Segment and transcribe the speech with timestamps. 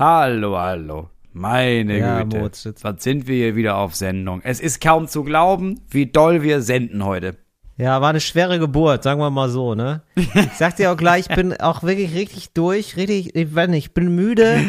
[0.00, 1.10] Hallo, hallo.
[1.34, 2.74] Meine Ja, Güte.
[2.80, 4.40] Was sind wir hier wieder auf Sendung?
[4.42, 7.36] Es ist kaum zu glauben, wie doll wir senden heute.
[7.76, 10.00] Ja, war eine schwere Geburt, sagen wir mal so, ne?
[10.16, 13.88] Ich sag dir auch gleich, ich bin auch wirklich richtig durch, richtig, ich weiß nicht,
[13.88, 14.60] ich bin müde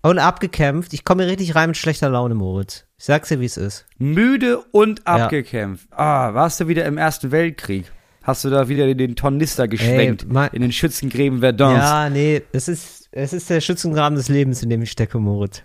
[0.00, 0.94] und abgekämpft.
[0.94, 2.86] Ich komme hier richtig rein mit schlechter Laune, Moritz.
[2.98, 3.84] Ich sag's dir, wie es ist.
[3.98, 5.86] Müde und abgekämpft.
[5.90, 7.92] Ah, warst du wieder im Ersten Weltkrieg?
[8.22, 11.74] Hast du da wieder den Tornister geschwenkt mein- in den Schützengräben Verdun?
[11.74, 15.62] Ja, nee, es ist, es ist der Schützengraben des Lebens, in dem ich stecke, Moritz.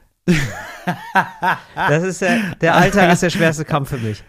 [1.75, 4.23] das ist der, der Alltag ist der schwerste Kampf für mich.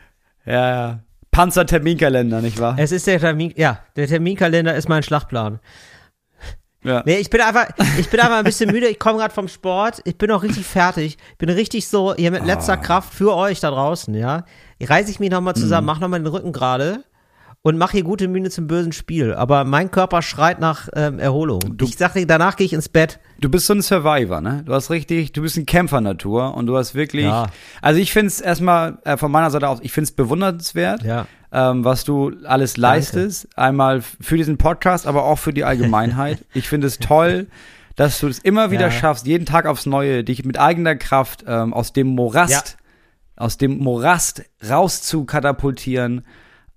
[0.46, 1.00] ja, ja.
[1.30, 2.76] Panzerterminkalender, nicht wahr?
[2.78, 5.60] Es ist der Termin, ja, der Terminkalender ist mein Schlachtplan.
[6.84, 7.02] Ja.
[7.04, 8.86] Nee, ich bin einfach, ich bin einfach ein bisschen müde.
[8.86, 10.00] Ich komme gerade vom Sport.
[10.04, 11.18] Ich bin auch richtig fertig.
[11.32, 14.44] Ich bin richtig so hier mit letzter Kraft für euch da draußen, ja.
[14.80, 17.02] Reiße ich mich nochmal zusammen, mach nochmal den Rücken gerade
[17.68, 19.34] und mache hier gute Mühe zum bösen Spiel.
[19.34, 21.60] Aber mein Körper schreit nach ähm, Erholung.
[21.82, 23.20] ich sag dir, danach gehe ich ins Bett.
[23.40, 24.62] Du bist so ein Survivor, ne?
[24.64, 27.26] Du hast richtig, du bist ein Kämpfer-Natur und du hast wirklich.
[27.26, 27.46] Ja.
[27.82, 31.26] Also ich finde es erstmal äh, von meiner Seite aus, ich finde es bewundernswert, Ja.
[31.52, 33.48] ähm, was du alles leistest.
[33.56, 36.44] Einmal für diesen Podcast, aber auch für die Allgemeinheit.
[36.54, 37.48] ich finde es toll,
[37.96, 38.90] dass du es immer wieder Ja.
[38.90, 42.76] schaffst, jeden Tag aufs Neue, dich mit eigener Kraft ähm, aus dem Morast,
[43.36, 46.24] aus dem Morast rauszukatapultieren,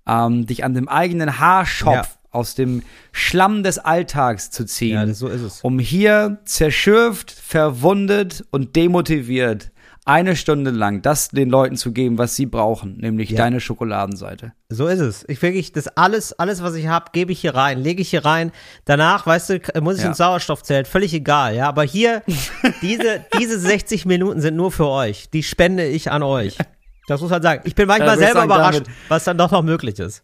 [0.06, 2.06] ähm, dich an dem eigenen Haarschopf Ja.
[2.30, 5.60] aus dem Schlamm des Alltags zu ziehen Ja, das, so ist es.
[5.62, 9.70] um hier zerschürft, verwundet und demotiviert
[10.04, 13.36] eine Stunde lang das den Leuten zu geben, was sie brauchen, nämlich Ja.
[13.36, 14.52] deine Schokoladenseite.
[14.68, 15.24] So ist es.
[15.28, 18.24] Ich wirklich, das alles, alles, was ich habe, gebe ich hier rein, lege ich hier
[18.24, 18.50] rein.
[18.84, 20.08] Danach, weißt du, muss ich Ja.
[20.08, 21.68] ins Sauerstoffzelt, völlig egal, ja.
[21.68, 22.22] Aber hier,
[22.82, 25.30] diese, diese 60 Minuten sind nur für euch.
[25.30, 26.58] Die spende ich an euch.
[27.08, 27.62] Das muss man sagen.
[27.64, 30.22] Ich bin manchmal selber sagen, überrascht, damit- was dann doch noch möglich ist.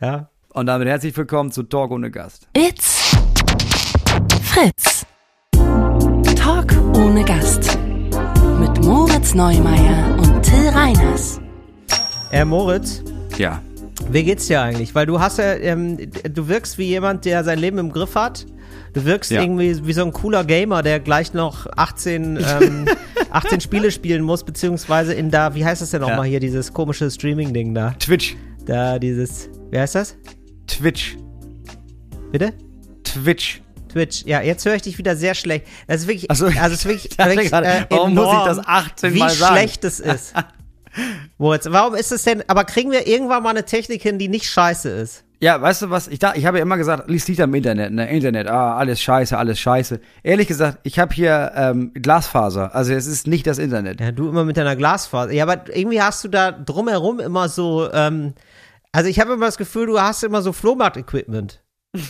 [0.00, 0.28] Ja.
[0.52, 2.48] Und damit herzlich willkommen zu Talk ohne Gast.
[2.56, 3.16] It's
[4.42, 5.06] Fritz.
[6.36, 7.78] Talk ohne Gast.
[8.60, 11.40] Mit Moritz Neumeier und Till Reiners.
[12.32, 13.02] Äh, Moritz,
[13.38, 13.62] Ja.
[14.10, 14.94] wie geht's dir eigentlich?
[14.94, 15.96] Weil du hast ja, ähm,
[16.28, 18.46] du wirkst wie jemand, der sein Leben im Griff hat.
[18.94, 19.42] Du wirkst Ja.
[19.42, 22.86] irgendwie wie so ein cooler Gamer, der gleich noch 18, ähm,
[23.30, 26.30] 18 Spiele spielen muss, beziehungsweise in da, wie heißt das denn nochmal Ja.
[26.30, 27.90] hier, dieses komische Streaming-Ding da?
[27.98, 28.36] Twitch.
[28.64, 30.16] Da dieses, wie heißt das?
[30.66, 31.16] Twitch.
[32.32, 32.52] Bitte?
[33.04, 33.62] Twitch.
[33.90, 34.24] Twitch.
[34.26, 35.66] Ja, jetzt höre ich dich wieder sehr schlecht.
[35.86, 39.14] Das ist wirklich, also es ist wirklich, wirklich gerade, äh, warum muss ich das 18
[39.14, 39.54] wie Mal sagen?
[39.56, 40.34] schlecht es ist.
[41.38, 44.46] Moritz, warum ist es denn, aber kriegen wir irgendwann mal eine Technik hin, die nicht
[44.46, 45.24] scheiße ist?
[45.40, 46.08] Ja, weißt du was?
[46.08, 48.10] Ich, da, ich habe ja immer gesagt, lies liegt am Internet, ne?
[48.10, 50.00] Internet, ah, alles scheiße, alles scheiße.
[50.24, 52.74] Ehrlich gesagt, ich habe hier ähm, Glasfaser.
[52.74, 54.00] Also es ist nicht das Internet.
[54.00, 55.32] Ja, du immer mit deiner Glasfaser.
[55.32, 58.34] Ja, aber irgendwie hast du da drumherum immer so, ähm,
[58.90, 61.62] also ich habe immer das Gefühl, du hast immer so Flohmarkt-Equipment.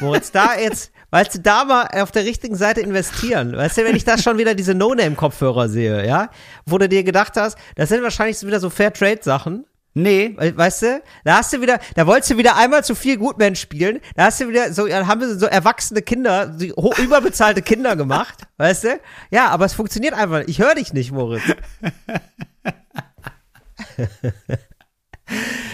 [0.00, 3.56] Moritz, da jetzt, weißt du, da mal auf der richtigen Seite investieren.
[3.56, 6.28] Weißt du, wenn ich da schon wieder diese No-Name-Kopfhörer sehe, ja,
[6.66, 9.64] wo du dir gedacht hast, das sind wahrscheinlich wieder so Fair-Trade-Sachen.
[9.96, 13.16] Nee, We- Weißt du, da hast du wieder, da wolltest du wieder einmal zu viel
[13.16, 17.62] Gutmensch spielen, da hast du wieder so, ja, haben wir so erwachsene Kinder, so überbezahlte
[17.62, 19.00] Kinder gemacht, weißt du?
[19.30, 20.42] Ja, aber es funktioniert einfach.
[20.46, 21.42] Ich höre dich nicht, Moritz.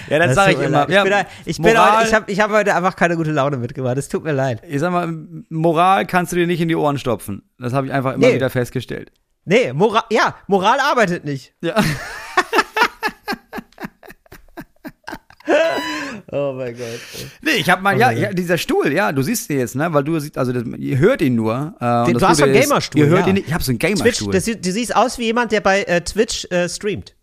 [0.08, 0.88] ja, das Das sage ich immer.
[0.88, 3.16] Ich ja, bin, da- ich bin Moral, heute, ich habe ich hab heute einfach keine
[3.16, 3.96] gute Laune mitgemacht.
[3.96, 4.62] Es tut mir leid.
[4.66, 5.12] ich sag mal,
[5.48, 7.48] Moral kannst du dir nicht in die Ohren stopfen.
[7.58, 8.34] Das habe ich einfach immer Nee.
[8.34, 9.12] wieder festgestellt.
[9.44, 11.54] Nee, Moral, ja, Moral arbeitet nicht.
[11.62, 11.74] Ja.
[16.32, 17.00] Oh mein Gott.
[17.42, 20.04] Nee, ich habe mal, ja, ja, dieser Stuhl, ja, du siehst ihn jetzt, ne, weil
[20.04, 21.74] du siehst, also das, ihr hört ihn nur.
[21.80, 23.26] Äh, Den- das du hast so einen ist, Gamerstuhl, Ihr hört ja.
[23.28, 24.32] ihn nicht, ich habe so einen Twitch, Gamerstuhl.
[24.32, 27.16] das, sieht- du siehst aus wie jemand, der bei äh, Twitch äh, streamt.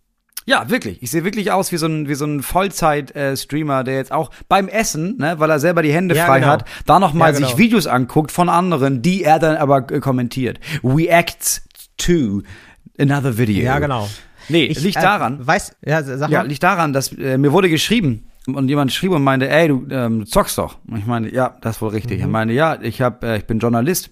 [0.45, 1.01] Ja, wirklich.
[1.03, 4.67] Ich sehe wirklich aus wie so ein, wie so ein Vollzeit-Streamer, der jetzt auch beim
[4.67, 6.51] Essen, ne, weil er selber die Hände Ja, frei genau.
[6.53, 7.47] hat, da nochmal Ja, genau.
[7.49, 10.59] sich Videos anguckt von anderen, die er dann aber äh, kommentiert.
[10.83, 11.61] Reacts
[11.97, 12.41] to
[12.99, 13.63] another video.
[13.63, 14.07] Ja, genau.
[14.49, 15.45] Nee, Ich, liegt äh, daran.
[15.45, 16.47] Weiß, ja, sag Ja, mal.
[16.47, 20.25] liegt daran, dass äh, mir wurde geschrieben und jemand schrieb und meinte, ey, du ähm,
[20.25, 20.77] zockst doch.
[20.87, 22.17] Und ich meine, ja, das ist wohl richtig.
[22.17, 22.23] Mhm.
[22.23, 24.09] Er meinte, ja, ich hab, äh, ich bin Journalist.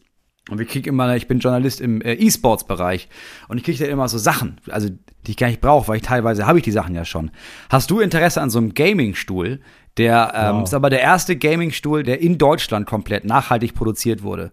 [0.52, 3.10] Und wir kriegen immer, ich bin Journalist im äh, E-Sports-Bereich.
[3.48, 4.90] Und ich kriege da immer so Sachen, also
[5.26, 7.32] die ich gar nicht brauche, weil ich teilweise habe ich die Sachen ja schon.
[7.72, 9.60] Hast du Interesse an so einem Gaming-Stuhl?
[9.98, 10.64] Der ähm, Wow.
[10.66, 14.52] ist aber der erste Gaming-Stuhl, der in Deutschland komplett nachhaltig produziert wurde.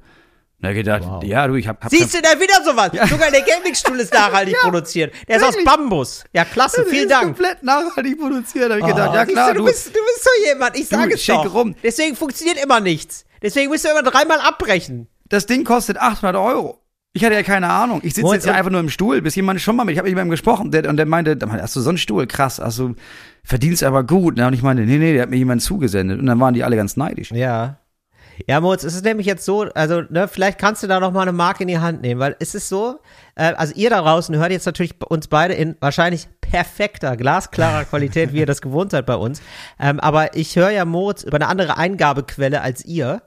[0.62, 1.25] Na gedacht, Wow.
[1.25, 2.93] ja, du, ich hab, hab Siehst du da wieder sowas?
[3.11, 5.12] Sogar der Gaming-Stuhl ist nachhaltig produziert.
[5.29, 5.67] Der ist aus wirklich.
[5.67, 6.25] Bambus.
[6.32, 7.25] Ja, klasse, vielen ist Dank.
[7.25, 8.70] komplett nachhaltig produziert.
[8.70, 10.87] Hab ich gedacht, Oh, ja siehst klar, du, du, bist, du bist so jemand, ich
[10.88, 11.53] sage es doch.
[11.53, 11.75] rum.
[11.82, 13.25] Deswegen funktioniert immer nichts.
[13.43, 15.09] Deswegen müsst ihr immer dreimal abbrechen.
[15.29, 16.79] das Ding kostet 800 Euro.
[17.15, 18.00] Ich hatte ja keine Ahnung.
[18.05, 19.99] Ich sitze jetzt hier und- einfach nur im Stuhl, bis jemand schon mal mit, ich
[19.99, 22.26] habe mit jemandem gesprochen der, und der meinte, hast du so einen Stuhl?
[22.26, 22.94] Krass, also
[23.44, 24.37] verdienst aber gut.
[24.37, 24.47] Ne?
[24.47, 26.20] Und ich meinte, nee, nee, der hat mir jemand zugesendet.
[26.20, 27.31] Und dann waren die alle ganz neidisch.
[27.32, 27.79] Ja.
[28.47, 31.23] Ja, Moritz, es ist nämlich jetzt so, also ne, vielleicht kannst du da noch mal
[31.23, 33.00] eine Marke in die Hand nehmen, weil es ist so,
[33.35, 38.33] äh, also ihr da draußen hört jetzt natürlich uns beide in wahrscheinlich perfekter, glasklarer Qualität,
[38.33, 39.41] wie ihr das gewohnt seid bei uns.
[39.81, 43.23] Ähm, aber ich höre ja Moritz über eine andere Eingabequelle als ihr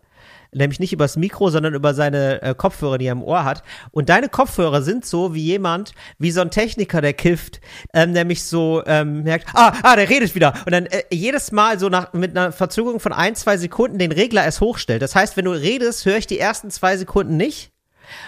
[0.55, 3.63] nämlich nicht übers Mikro, sondern über seine äh, Kopfhörer, die er im Ohr hat.
[3.91, 7.59] Und deine Kopfhörer sind so wie jemand, wie so ein Techniker, der kifft,
[7.93, 10.53] ähm, nämlich so ähm, merkt, ah, ah, der redet wieder.
[10.65, 14.11] Und dann äh, jedes Mal so nach mit einer Verzögerung von ein, zwei Sekunden den
[14.11, 15.01] Regler erst hochstellt.
[15.01, 17.71] Das heißt, wenn du redest, höre ich die ersten zwei Sekunden nicht.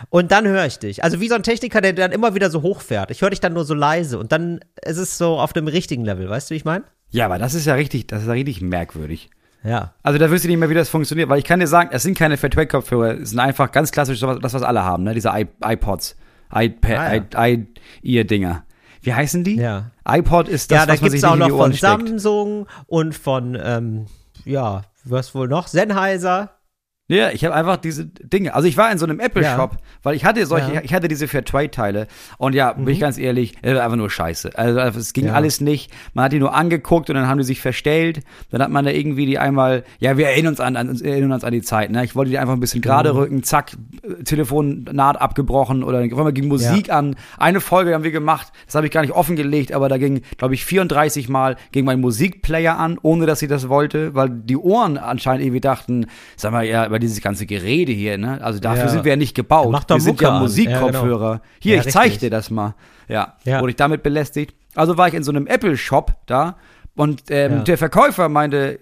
[0.10, 1.04] Und dann höre ich dich.
[1.04, 3.12] Also wie so ein Techniker, der dann immer wieder so hochfährt.
[3.12, 6.04] Ich höre dich dann nur so leise und dann ist es so auf dem richtigen
[6.04, 6.30] Level.
[6.30, 6.84] Weißt du, wie ich meine?
[7.10, 9.30] Ja, aber das ist ja richtig, das ist ja richtig merkwürdig.
[9.64, 9.94] Ja.
[10.04, 12.04] Also da wüsste ich nicht mehr, wie das funktioniert, weil ich kann dir sagen, es
[12.04, 15.14] sind keine Fairtrade-Kopfhörer, es sind einfach ganz klassisch das, was alle haben, ne?
[15.14, 15.32] Diese
[15.64, 16.16] iPods,
[16.54, 17.58] iPad, Ah, ja.
[18.04, 18.64] i-Ear-Dinger.
[19.02, 19.56] Wie heißen die?
[19.58, 19.92] Ja.
[20.08, 22.08] iPod ist das, ja, da was man sich auch noch von steckt.
[22.08, 24.06] Samsung und von, ähm,
[24.46, 25.68] ja, was wohl noch?
[25.68, 26.52] Sennheiser.
[27.10, 28.54] Ja, ich habe einfach diese Dinge.
[28.54, 30.82] Also ich war in so einem Apple-Shop, weil ich hatte solche, Ja.
[30.84, 32.08] ich hatte diese Fairtrade-Teile.
[32.38, 34.58] Und ja, bin ich ganz ehrlich, es war einfach nur scheiße.
[34.58, 35.34] Also es ging Ja.
[35.34, 35.90] alles nicht.
[36.14, 38.24] Man hat die nur angeguckt und dann haben die sich verstellt.
[38.52, 41.46] Dann hat man da irgendwie die einmal, ja, wir erinnern uns an, an erinnern uns
[41.46, 41.92] an die Zeit.
[41.92, 42.04] Ne?
[42.04, 43.72] Ich wollte die einfach ein bisschen gerade rücken, zack,
[44.26, 47.16] Telefonnaht abgebrochen oder auf einmal ging Musik an.
[47.38, 50.54] Eine Folge haben wir gemacht, das habe ich gar nicht offengelegt, aber da ging, glaube
[50.54, 54.98] ich, 34 Mal ging mein Musikplayer an, ohne dass ich das wollte, weil die Ohren
[54.98, 58.42] anscheinend irgendwie dachten, sag mal, ja, über dieses ganze Gerede hier, ne?
[58.44, 58.90] Also dafür Ja.
[58.90, 59.72] sind wir ja nicht gebaut.
[59.72, 60.40] Mach doch wir sind Mucke ja.
[60.40, 61.32] Musikkopfhörer.
[61.32, 61.42] Ja, genau.
[61.60, 62.20] Hier, ich zeig richtig.
[62.22, 62.76] dir das mal.
[63.08, 64.56] Ja, wurde ich damit belästigt.
[64.76, 66.58] Also war ich in so einem Apple-Shop da
[66.96, 68.80] und ähm, der Verkäufer meinte,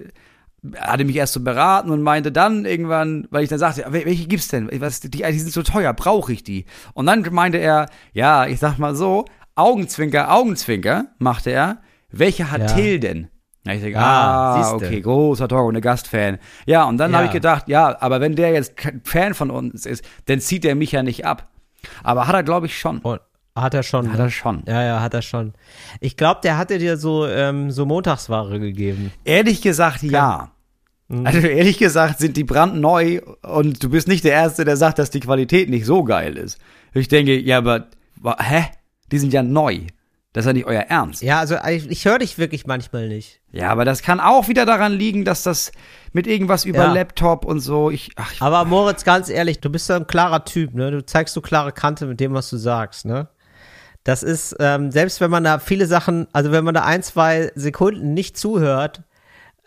[0.78, 4.26] hatte mich erst so beraten und meinte dann irgendwann, weil ich dann sagte, "Wel- welche
[4.28, 4.68] gibt's denn?
[4.82, 6.66] Was, die, die sind so teuer, brauche ich die?
[6.94, 11.78] Und dann meinte er, ja, ich sag mal so, Augenzwinker, Augenzwinker, machte er,
[12.10, 12.68] welche hat Ja.
[12.68, 13.28] Till denn?
[13.66, 16.38] Ja, ich denke, Ah, ah, okay, großer Talk und Gastfan.
[16.66, 17.18] Ja, und dann Ja.
[17.18, 20.66] habe ich gedacht, ja, aber wenn der jetzt kein Fan von uns ist, dann zieht
[20.66, 21.50] er mich ja nicht ab.
[22.04, 23.00] Aber hat er, glaube ich, schon.
[23.00, 23.20] Und
[23.56, 24.10] hat er schon.
[24.12, 24.26] Hat ne?
[24.26, 24.64] er schon.
[24.68, 25.54] Ja, ja, hat er schon.
[26.00, 29.12] Ich glaube, der hatte dir so, ähm, so Montagsware gegeben.
[29.24, 30.52] Ehrlich gesagt, ja.
[31.08, 31.26] Mhm.
[31.26, 35.10] Also ehrlich gesagt sind die brandneu und du bist nicht der Erste, der sagt, dass
[35.12, 36.60] die Qualität nicht so geil ist.
[36.94, 37.88] Ich denke, ja, aber
[38.40, 38.66] hä?
[39.12, 39.82] Die sind ja neu.
[40.36, 41.22] Das ist ja nicht euer Ernst.
[41.22, 43.40] Ja, also ich, ich höre dich wirklich manchmal nicht.
[43.54, 45.72] Ja, aber das kann auch wieder daran liegen, dass das
[46.12, 46.92] mit irgendwas über Ja.
[46.92, 50.44] Laptop und so, ich, ach, ich, Aber Moritz, ganz ehrlich, du bist ja ein klarer
[50.44, 50.92] Typ, ne?
[50.92, 53.30] Du zeigst so klare Kante mit dem, was du sagst, ne?
[54.04, 57.54] Das ist, ähm, selbst wenn man da viele Sachen, also wenn man da ein, zwei
[57.56, 59.04] Sekunden nicht zuhört,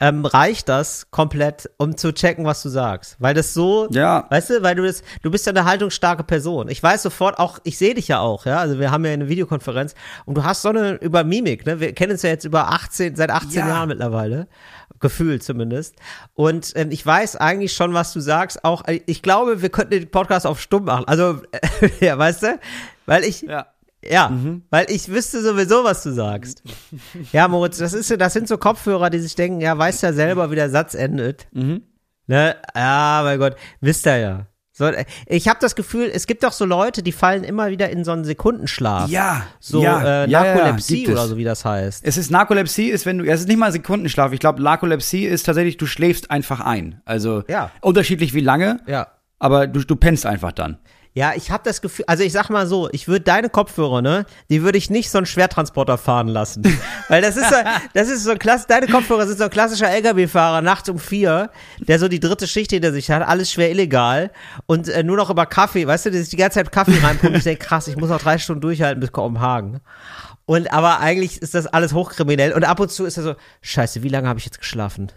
[0.00, 3.16] ähm, reicht das komplett, um zu checken, was du sagst.
[3.18, 4.26] Weil das so, Ja.
[4.30, 6.68] weißt du, weil du das, du bist ja eine haltungsstarke Person.
[6.68, 9.28] Ich weiß sofort auch, ich sehe dich ja auch, ja, also wir haben ja eine
[9.28, 12.68] Videokonferenz und du hast so eine, über Mimik, ne, wir kennen uns ja jetzt über
[12.68, 13.68] 18, seit 18 Ja.
[13.68, 14.46] Jahren mittlerweile,
[15.00, 15.96] gefühlt zumindest.
[16.34, 19.90] Und ähm, ich weiß eigentlich schon, was du sagst, auch, äh, ich glaube, wir könnten
[19.92, 21.40] den Podcast auf stumm machen, also,
[22.00, 22.60] ja, weißt du,
[23.06, 23.66] weil ich, ja.
[24.04, 24.32] Ja,
[24.70, 26.62] weil ich wüsste sowieso, was du sagst.
[27.32, 30.50] Ja, Moritz, das ist das sind so Kopfhörer, die sich denken, ja, weißt ja selber,
[30.50, 31.46] wie der Satz endet.
[31.52, 32.56] Ne?
[32.74, 34.46] Ja, mein Gott, wisst ihr ja.
[34.72, 34.88] So,
[35.26, 38.12] ich habe das Gefühl, es gibt doch so Leute, die fallen immer wieder in so
[38.12, 39.10] einen Sekundenschlaf.
[39.10, 41.10] Ja, So ja, äh, ja, ja, Narkolepsie es.
[41.10, 42.04] oder so, wie das heißt.
[42.06, 44.32] Es ist Narkolepsie, ist wenn du, es ist nicht mal Sekundenschlaf.
[44.32, 47.00] Ich glaube, Narkolepsie ist tatsächlich, du schläfst einfach ein.
[47.04, 47.72] Also Ja.
[47.80, 49.08] unterschiedlich wie lange, Ja.
[49.40, 50.78] aber du, du pennst einfach dann.
[51.18, 54.24] Ja, ich habe das Gefühl, also ich sag mal so, ich würde deine Kopfhörer, ne,
[54.50, 56.62] die würde ich nicht so einen Schwertransporter fahren lassen.
[57.08, 57.56] Weil das ist so,
[57.92, 61.50] das ist so ein klass, deine Kopfhörer sind so ein klassischer LKW-Fahrer nachts um vier,
[61.80, 64.30] der so die dritte Schicht hinter sich hat, alles schwer illegal
[64.66, 67.38] und äh, nur noch über Kaffee, weißt du, der sich die ganze Zeit Kaffee reinpumpt.
[67.38, 69.80] Ich denke, krass, ich muss noch drei Stunden durchhalten bis Kopenhagen.
[70.46, 74.04] Und aber eigentlich ist das alles hochkriminell und ab und zu ist er so, scheiße,
[74.04, 75.10] wie lange habe ich jetzt geschlafen?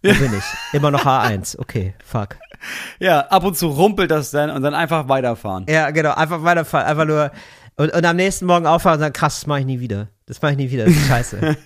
[0.00, 0.44] Wo bin ich?
[0.72, 1.58] Immer noch H1.
[1.58, 2.36] Okay, fuck.
[3.00, 5.66] Ja, ab und zu rumpelt das dann und dann einfach weiterfahren.
[5.68, 7.30] Ja, genau, einfach weiterfahren, einfach nur
[7.76, 10.08] und, und am nächsten Morgen aufwachen und sagen, krass, das mache ich nie wieder.
[10.26, 11.56] Das mache ich nie wieder, das ist scheiße.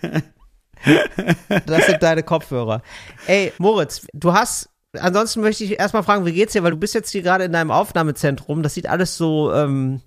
[1.67, 2.83] das sind deine Kopfhörer.
[3.27, 6.95] Ey, Moritz, du hast, ansonsten möchte ich erstmal fragen, wie geht's dir, weil du bist
[6.95, 10.01] jetzt hier gerade in deinem Aufnahmezentrum, das sieht alles so, ähm,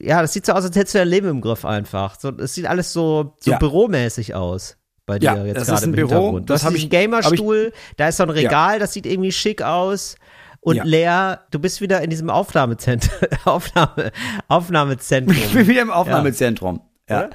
[0.00, 2.18] ja, das sieht so aus, als hättest du dein Leben im Griff einfach.
[2.18, 3.58] So, es sieht alles so, so Ja.
[3.58, 4.76] büromäßig aus.
[5.10, 6.50] Bei dir Ja, jetzt das gerade ist ein im Büro, Hintergrund.
[6.50, 9.32] Das hast hab diesen ich- ich- Gamerstuhl, da ist so ein Regal, das sieht irgendwie
[9.32, 10.14] schick aus.
[10.60, 10.84] Und Ja.
[10.84, 13.10] Lea, du bist wieder in diesem Aufnahmezentrum.
[13.44, 14.12] Aufnahme,
[14.48, 15.36] Aufnahmezentrum.
[15.36, 16.80] Ich bin wieder im Aufnahmezentrum.
[17.08, 17.18] Ja.
[17.18, 17.30] Oder?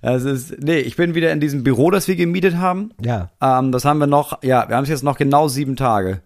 [0.00, 2.92] Das ist, nee, ich bin wieder in diesem Büro, das wir gemietet haben.
[3.04, 3.30] Ja.
[3.42, 6.22] Ähm, das haben wir noch, ja, wir haben es jetzt noch genau sieben Tage.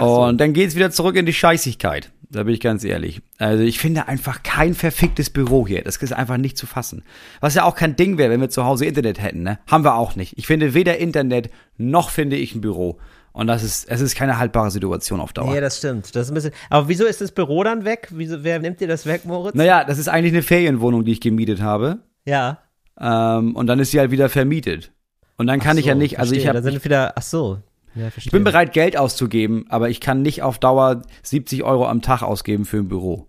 [0.00, 0.24] So.
[0.24, 2.10] Und dann geht's wieder zurück in die Scheißigkeit.
[2.30, 3.20] Da bin ich ganz ehrlich.
[3.38, 5.82] Also ich finde einfach kein verficktes Büro hier.
[5.82, 7.04] Das ist einfach nicht zu fassen.
[7.40, 9.60] Was ja auch kein Ding wäre, wenn wir zu Hause Internet hätten, ne?
[9.70, 10.36] Haben wir auch nicht.
[10.36, 12.98] Ich finde weder Internet noch finde ich ein Büro.
[13.32, 15.52] Und das ist, es ist keine haltbare Situation auf Dauer.
[15.52, 16.14] Nee, das stimmt.
[16.14, 16.52] Das ist ein bisschen.
[16.70, 18.08] Aber wieso ist das Büro dann weg?
[18.12, 19.54] Wieso, wer nimmt dir das weg, Moritz?
[19.54, 21.98] Naja, das ist eigentlich eine Ferienwohnung, die ich gemietet habe.
[22.24, 22.58] Ja.
[22.98, 24.92] Ähm, und dann ist sie halt wieder vermietet.
[25.36, 26.48] Und dann kann Ach ich ja so, nicht, also ich verstehe.
[26.60, 27.12] habe Da sind wieder.
[27.16, 27.58] Ach so.
[27.94, 28.08] Ja.
[28.16, 32.22] Ich bin bereit, Geld auszugeben, aber ich kann nicht auf Dauer 70 Euro am Tag
[32.22, 33.28] ausgeben für ein Büro.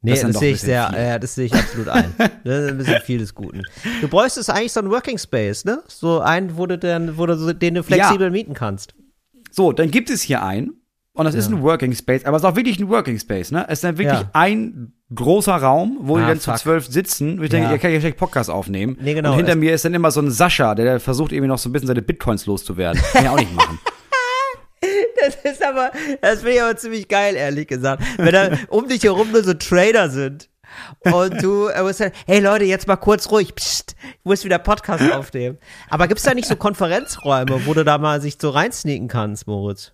[0.00, 0.98] Nee, Das das, ist sehe ein ich sehr, viel.
[0.98, 2.14] ja, das sehe ich absolut ein.
[2.44, 3.62] Das ist ein bisschen viel des Guten.
[4.00, 5.82] Du bräuchtest eigentlich so einen Working Space, ne?
[5.88, 8.94] So einen, wo du dann, wo du so, den du flexibel mieten kannst.
[9.50, 10.74] So, dann gibt es hier einen.
[11.14, 11.56] Und das ist Ja.
[11.56, 13.64] ein Working Space, aber es ist auch wirklich ein Working Space, ne?
[13.68, 14.30] Es ist dann wirklich Ja.
[14.34, 16.58] ein großer Raum, wo die Ah, dann zu fuck.
[16.60, 17.38] zwölf sitzen.
[17.38, 17.72] Und ich denke, Ja.
[17.72, 18.96] ihr könnt ja vielleicht Podcast aufnehmen.
[19.00, 19.30] Nee, genau.
[19.30, 21.68] Und hinter Es- mir ist dann immer so ein Sascha, der, versucht irgendwie noch so
[21.68, 23.00] ein bisschen seine Bitcoins loszuwerden.
[23.12, 23.78] Kann ja auch nicht machen.
[25.20, 25.90] Das ist aber,
[26.22, 28.02] das finde ich aber ziemlich geil, ehrlich gesagt.
[28.18, 30.48] Wenn da um dich herum nur so Trader sind.
[31.00, 34.58] Und du äh, musst sagen, hey Leute, jetzt mal kurz ruhig, Psst, ich muss wieder
[34.58, 35.58] Podcast aufnehmen.
[35.90, 39.92] Aber gibt's da nicht so Konferenzräume, wo du da mal sich so reinsneaken kannst, Moritz?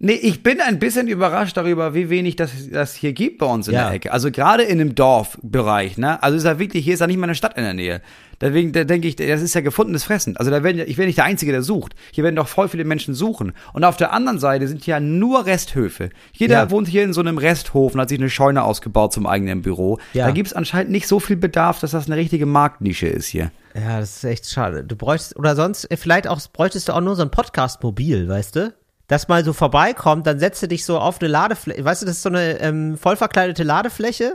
[0.00, 3.66] Nee, ich bin ein bisschen überrascht darüber, wie wenig das, das hier gibt bei uns
[3.68, 3.86] in Ja.
[3.86, 4.12] der Ecke.
[4.12, 6.22] Also gerade in dem Dorfbereich, ne?
[6.22, 8.00] Also ist ja wirklich, hier ist ja nicht mal eine Stadt in der Nähe.
[8.40, 10.36] Deswegen da denke ich, das ist ja gefundenes Fressen.
[10.36, 11.94] Also da werden ich werde nicht der Einzige, der sucht.
[12.12, 13.52] Hier werden doch voll viele Menschen suchen.
[13.72, 16.10] Und auf der anderen Seite sind ja nur Resthöfe.
[16.32, 16.70] Jeder Ja.
[16.70, 19.98] wohnt hier in so einem Resthof und hat sich eine Scheune ausgebaut zum eigenen Büro.
[20.12, 20.26] Ja.
[20.26, 23.50] Da gibt's anscheinend nicht so viel Bedarf, dass das eine richtige Marktnische ist hier.
[23.74, 24.84] Ja, das ist echt schade.
[24.84, 28.54] Du bräuchtest, oder sonst, äh, vielleicht auch, bräuchtest du auch nur so ein Podcast-Mobil, weißt
[28.56, 28.72] du?
[29.08, 32.16] Das mal so vorbeikommt, dann setzt du dich so auf eine Ladefläche, weißt du, das
[32.16, 34.34] ist so eine ähm, voll verkleidete Ladefläche.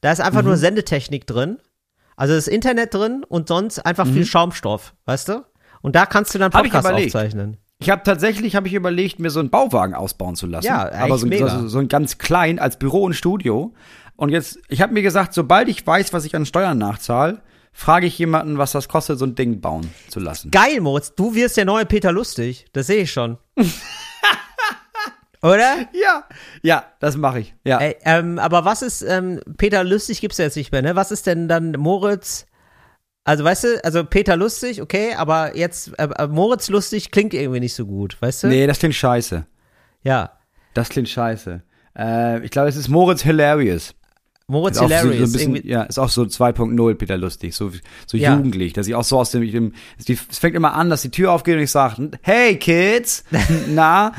[0.00, 0.48] Da ist einfach Mhm.
[0.48, 1.58] nur Sendetechnik drin.
[2.16, 5.44] Also das Internet drin und sonst einfach viel Schaumstoff, weißt du?
[5.80, 6.56] Und da kannst du dann Mhm.
[6.56, 7.56] Hab ich Podcast aufzeichnen.
[7.78, 10.66] Ich habe tatsächlich habe ich überlegt, mir so einen Bauwagen ausbauen zu lassen.
[10.66, 13.74] Ja, aber so, so, so ein ganz klein als Büro und Studio.
[14.14, 17.40] Und jetzt, ich habe mir gesagt, sobald ich weiß, was ich an Steuern nachzahle,
[17.72, 20.52] frage ich jemanden, was das kostet, so ein Ding bauen zu lassen.
[20.52, 22.66] Geil, Moritz, du wirst der neue Peter Lustig.
[22.72, 23.38] Das sehe ich schon.
[25.42, 25.88] Oder?
[25.92, 26.24] Ja,
[26.62, 27.54] ja, das mache ich.
[27.64, 27.78] Ja.
[27.78, 30.94] Ey, ähm, aber was ist, ähm, Peter Lustig gibt's ja jetzt nicht mehr, ne?
[30.94, 32.46] Was ist denn dann Moritz?
[33.24, 37.60] Also, weißt du, also Peter Lustig, okay, aber jetzt, äh, äh, Moritz Lustig klingt irgendwie
[37.60, 38.48] nicht so gut, weißt du?
[38.48, 39.44] Nee, das klingt scheiße.
[40.02, 40.38] Ja.
[40.74, 41.62] Das klingt scheiße.
[41.98, 43.94] Äh, ich glaube, es ist Moritz Hilarious.
[44.48, 45.28] Moritz Ist so, so Hilarious.
[45.28, 47.70] ein bisschen, ja, ist auch so 2.0 Peter Lustig, so,
[48.06, 48.34] so Ja.
[48.34, 49.72] jugendlich, dass ich auch so aus dem, dem
[50.06, 53.24] die, es fängt immer an, dass die Tür aufgeht und ich sage, hey Kids,
[53.68, 54.12] na,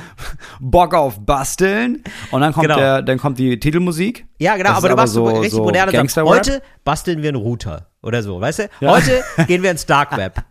[0.59, 2.03] Bock auf basteln?
[2.31, 2.77] Und dann kommt Genau.
[2.77, 4.25] der, dann kommt die Titelmusik.
[4.39, 6.25] ja, genau, Das aber du machst so, so, richtig so moderne Sachen.
[6.25, 8.69] Heute basteln wir einen Router oder so, weißt du?
[8.79, 8.91] Ja.
[8.95, 10.41] Heute gehen wir ins Dark Web.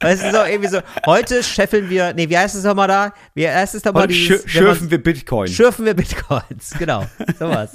[0.00, 3.14] Weißt du, so irgendwie so, heute scheffeln wir, nee, wie heißt es nochmal da?
[3.34, 4.10] Wie heißt es nochmal?
[4.10, 5.48] Schürfen wir Bitcoin.
[5.48, 7.06] Schürfen wir Bitcoins, genau,
[7.38, 7.70] sowas.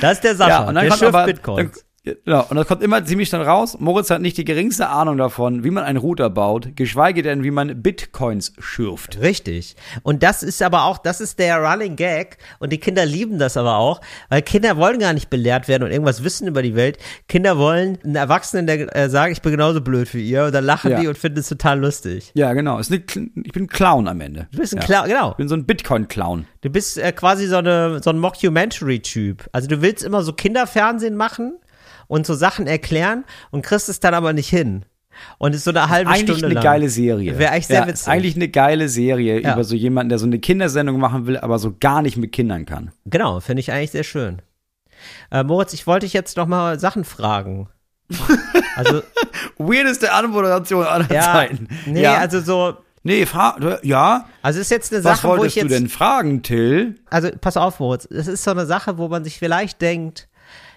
[0.00, 1.72] Das ist der Sascha, ja, und dann der kommt aber, Bitcoins.
[1.72, 1.85] Dann,
[2.24, 3.76] genau, und das kommt immer ziemlich dann raus.
[3.80, 7.50] Moritz hat nicht die geringste Ahnung davon, wie man einen Router baut, geschweige denn, wie
[7.50, 9.20] man Bitcoins schürft.
[9.20, 9.76] Richtig.
[10.02, 12.38] Und das ist aber auch, das ist der Running Gag.
[12.58, 15.90] Und die Kinder lieben das aber auch, weil Kinder wollen gar nicht belehrt werden und
[15.90, 16.98] irgendwas wissen über die Welt.
[17.28, 20.44] Kinder wollen einen Erwachsenen, der äh, sagt, ich bin genauso blöd wie ihr.
[20.46, 21.00] Und dann lachen Ja.
[21.00, 22.30] die und finden es total lustig.
[22.34, 22.80] Ja, genau.
[22.80, 24.46] Ich bin ein Clown am Ende.
[24.52, 24.86] Du bist ein ja.
[24.86, 25.30] Clown, genau.
[25.32, 26.46] Ich bin so ein Bitcoin-Clown.
[26.60, 29.48] Du bist äh, quasi so, eine, so ein Mockumentary-Typ.
[29.52, 31.58] Also du willst immer so Kinderfernsehen machen
[32.08, 34.84] und so Sachen erklären und kriegst es dann aber nicht hin.
[35.38, 36.64] Und ist so eine halbe Eigentlich Stunde eine lang.
[36.64, 37.38] geile Serie.
[37.38, 38.08] Wäre eigentlich sehr ja, witzig.
[38.08, 39.54] Eigentlich eine geile Serie Ja.
[39.54, 42.66] über so jemanden, der so eine Kindersendung machen will, aber so gar nicht mit Kindern
[42.66, 42.92] kann.
[43.06, 44.42] Genau, finde ich eigentlich sehr schön.
[45.30, 47.68] Äh, Moritz, ich wollte dich jetzt noch mal Sachen fragen.
[48.76, 49.00] Also,
[49.56, 51.68] Weirdeste Anmoderation aller ja, Zeiten.
[51.86, 52.18] nee, ja.
[52.18, 54.26] also so, nee, fra ja.
[54.42, 56.96] also ist jetzt eine Was Sache, wo ich wolltest du jetzt, denn fragen, Till?
[57.08, 60.28] also pass auf, Moritz, es ist so eine Sache, wo man sich vielleicht denkt,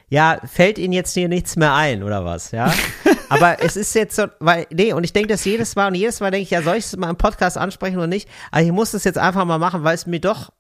[0.10, 2.74] ja, fällt Ihnen jetzt hier nichts mehr ein oder was, ja?
[3.30, 6.20] Aber es ist jetzt so, weil, nee, und ich denke das jedes Mal und jedes
[6.20, 8.28] Mal denke ich, ja, soll ich es mal im Podcast ansprechen oder nicht?
[8.52, 10.52] Aber ich muss das jetzt einfach mal machen, weil es mir doch,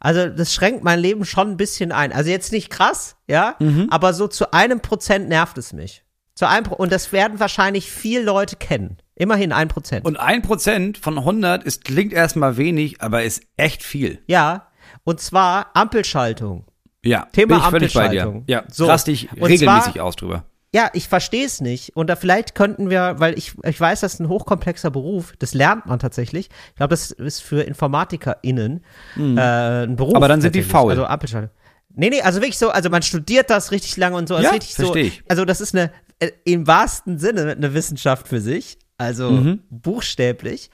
[0.00, 2.12] also das schränkt mein Leben schon ein bisschen ein.
[2.12, 3.56] Also jetzt nicht krass, ja,
[3.90, 6.04] aber so zu einem Prozent nervt es mich.
[6.34, 8.98] Zu einem Pro und das werden wahrscheinlich viele Leute kennen.
[9.14, 10.06] Immerhin ein Prozent.
[10.06, 14.22] Und ein Prozent von 100 ist, klingt erstmal wenig, aber ist echt viel.
[14.26, 14.68] Ja,
[15.04, 16.64] und zwar Ampelschaltung.
[17.04, 18.42] Ja, Thema bin ich völlig bei dir.
[18.46, 18.86] Ja, So.
[18.86, 20.44] rast dich Und regelmäßig zwar- aus drüber.
[20.72, 21.96] Ja, ich verstehe es nicht.
[21.96, 25.52] Und da vielleicht könnten wir, weil ich, ich weiß, das ist ein hochkomplexer Beruf, das
[25.52, 26.48] lernt man tatsächlich.
[26.68, 28.84] Ich glaube, das ist für InformatikerInnen
[29.16, 30.10] äh, ein Beruf.
[30.12, 30.16] Mhm.
[30.16, 30.92] Aber dann sind die faul.
[30.92, 31.50] Also Ampelschaltung.
[31.92, 34.34] Nee, nee, also wirklich so, also man studiert das richtig lange und so.
[34.36, 35.24] das Ja, richtig so, versteh ich.
[35.28, 35.90] Also das ist eine,
[36.20, 38.78] äh, im wahrsten Sinne eine Wissenschaft für sich.
[39.00, 39.62] Also Mhm.
[39.70, 40.70] buchstäblich.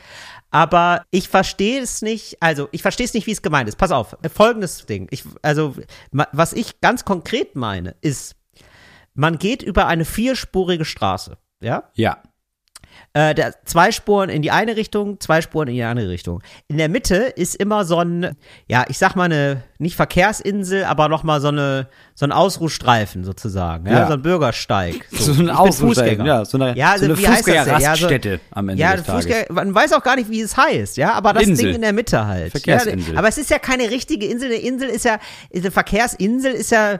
[0.51, 3.77] Aber ich verstehe es nicht, also ich verstehe es nicht, wie es gemeint ist.
[3.77, 5.07] Pass auf, folgendes Ding.
[5.11, 5.77] Ich, also,
[6.11, 8.35] was ich ganz konkret meine, ist,
[9.15, 11.85] man geht über eine vierspurige Straße, ja?
[11.95, 12.21] Ja.
[13.13, 16.43] Äh, der, zwei Spuren in die eine Richtung, zwei Spuren in die andere Richtung.
[16.69, 18.37] In der Mitte ist immer so ein,
[18.69, 23.87] ja, ich sag mal eine, nicht Verkehrsinsel, aber nochmal so eine, so ein Ausruhstreifen sozusagen,
[23.87, 24.07] ja, Ja.
[24.09, 25.07] so ein Bürgersteig.
[25.13, 27.17] So ein Ich bin Ausruhstreifen, ja, so eine- ja, so eine?
[27.17, 29.25] Fußgängerraststätte ja, am Ende ja, des Tages.
[29.27, 31.67] Fußgänger, man weiß auch gar nicht, wie es heißt, ja, aber das Insel.
[31.67, 32.51] Ding in der Mitte halt.
[32.51, 33.15] Verkehrsinsel.
[33.15, 35.19] Ja, aber es ist ja keine richtige Insel, eine Insel ist ja,
[35.55, 36.99] eine Verkehrsinsel ist ja,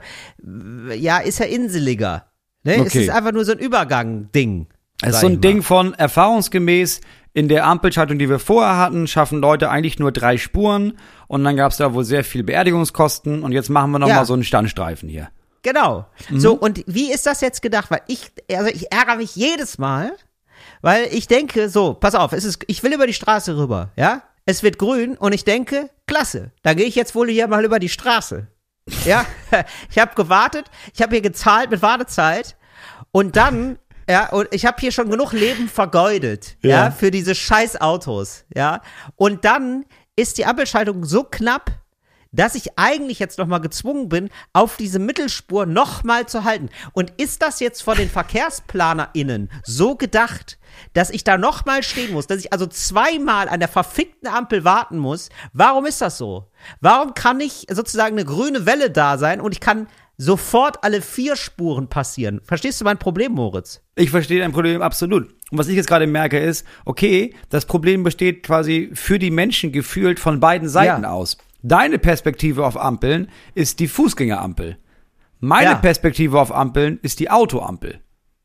[0.95, 2.25] ja, ist ja inseliger.
[2.63, 2.75] Ne?
[2.75, 3.03] Es Okay.
[3.03, 4.67] ist einfach nur so ein Übergang-Ding.
[5.01, 5.41] Es ist so ein.
[5.41, 7.01] Ding von erfahrungsgemäß
[7.33, 11.55] in der Ampelschaltung, die wir vorher hatten, schaffen Leute eigentlich nur drei Spuren und dann
[11.55, 14.15] gab es da wohl sehr viel Beerdigungskosten und jetzt machen wir noch Ja.
[14.15, 15.29] mal so einen Standstreifen hier.
[15.61, 16.05] Genau.
[16.29, 16.39] Mhm.
[16.39, 17.91] So, und wie ist das jetzt gedacht?
[17.91, 20.13] Weil ich, also ich ärgere mich jedes Mal,
[20.81, 24.23] weil ich denke, so, pass auf, es ist, ich will über die Straße rüber, ja?
[24.45, 27.79] Es wird grün und ich denke, klasse, da gehe ich jetzt wohl hier mal über
[27.79, 28.47] die Straße.
[29.05, 29.25] Ja,
[29.91, 32.55] ich habe gewartet, ich habe hier gezahlt mit Wartezeit
[33.11, 33.77] und dann,
[34.09, 36.85] ja, und ich habe hier schon genug Leben vergeudet, ja.
[36.85, 36.91] Ja.
[36.91, 38.81] für diese scheiß Autos, ja.
[39.15, 39.85] Und dann
[40.15, 41.71] ist die Ampelschaltung so knapp,
[42.31, 46.69] dass ich eigentlich jetzt nochmal gezwungen bin, auf diese Mittelspur nochmal zu halten.
[46.93, 50.59] Und ist das jetzt von den VerkehrsplanerInnen so gedacht,
[50.93, 54.97] dass ich da nochmal stehen muss, dass ich also zweimal an der verfickten Ampel warten
[54.97, 55.29] muss?
[55.53, 56.51] Warum ist das so?
[56.81, 59.87] Warum kann nicht sozusagen eine grüne Welle da sein und ich kann
[60.17, 62.41] sofort alle vier Spuren passieren?
[62.43, 63.81] Verstehst du mein Problem, Moritz?
[63.95, 65.29] Ich verstehe dein Problem absolut.
[65.51, 69.71] Und was ich jetzt gerade merke ist, okay, das Problem besteht quasi für die Menschen
[69.71, 71.11] gefühlt von beiden Seiten Ja.
[71.11, 71.37] aus.
[71.63, 74.77] Deine Perspektive auf Ampeln ist die Fußgängerampel.
[75.39, 75.75] Meine Ja.
[75.75, 77.99] Perspektive auf Ampeln ist die Autoampel.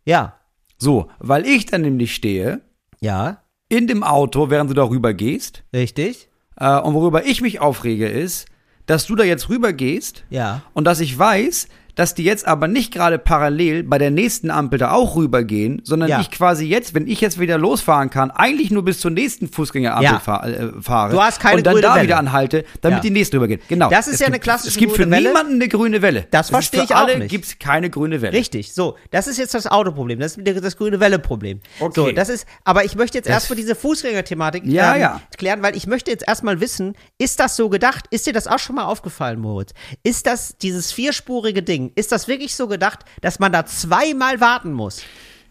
[0.05, 0.37] Ja.
[0.79, 2.61] So, weil ich dann nämlich stehe
[3.01, 3.39] Ja,
[3.69, 5.65] in dem Auto, während du darüber gehst.
[5.73, 6.29] richtig?
[6.57, 8.47] Äh, und worüber ich mich aufrege ist,
[8.87, 10.63] dass du da jetzt rüber gehst Ja.
[10.75, 14.79] und dass ich weiß, dass die jetzt aber nicht gerade parallel bei der nächsten Ampel
[14.79, 16.21] da auch rübergehen, sondern Ja.
[16.21, 20.05] ich quasi jetzt, wenn ich jetzt wieder losfahren kann, eigentlich nur bis zur nächsten Fußgängerampel
[20.05, 20.19] Ja.
[20.19, 22.05] fahr, äh, fahre Du hast keine und dann grüne da Welle.
[22.05, 23.03] wieder anhalte, damit Ja.
[23.03, 23.61] die nächste rübergehen.
[23.69, 23.91] Genau.
[23.91, 25.29] Das ist Es ja eine gibt- klassische Es gibt für grüne Welle.
[25.29, 26.27] niemanden eine grüne Welle.
[26.31, 27.31] Das ist verstehe für ich auch alle nicht.
[27.31, 28.33] gibt's keine grüne Welle.
[28.37, 28.97] Richtig, so.
[29.11, 30.19] Das ist jetzt das Autoproblem.
[30.21, 31.61] Das ist das grüne Welle-Problem.
[31.81, 31.93] Okay.
[31.95, 35.21] So, das ist, aber ich möchte jetzt Das- erstmal diese Fußgänger-Thematik Ja, ja.
[35.37, 38.07] klären, weil ich möchte jetzt erstmal wissen, ist das so gedacht?
[38.11, 39.73] Ist dir das auch schon mal aufgefallen, Moritz?
[40.03, 44.73] Ist das dieses vierspurige Ding, ist das wirklich so gedacht, dass man da zweimal warten
[44.73, 45.03] muss?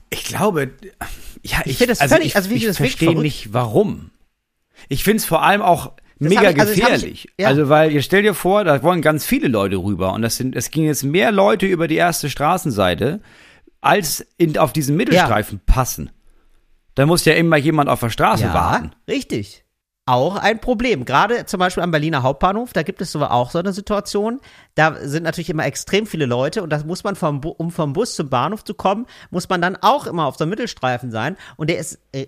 [0.10, 0.72] Ich glaube,
[1.44, 4.12] ja, ich, finde das also völlig- ich, also wie ich das wirklich verstehe nicht, warum.
[4.90, 7.28] Ich finde es vor allem auch mega hab ich- also das hab ich- gefährlich.
[7.40, 7.48] ja.
[7.48, 10.56] Also, weil, ihr stell dir vor, da wollen ganz viele Leute rüber und das sind,
[10.56, 13.22] es gingen jetzt mehr Leute über die erste Straßenseite,
[13.80, 16.12] als in, auf diesen Mittelstreifen passen.
[16.96, 18.92] Da muss ja immer jemand auf der Straße warten.
[19.08, 19.61] richtig.
[20.12, 21.06] Auch ein Problem.
[21.06, 24.42] Gerade zum Beispiel am Berliner Hauptbahnhof, da gibt es so auch so eine Situation.
[24.76, 28.16] Da sind natürlich immer extrem viele Leute und das muss man vom, um vom Bus
[28.16, 31.70] zum Bahnhof zu kommen, muss man dann auch immer auf so einem Mittelstreifen sein und
[31.70, 32.28] der ist äh,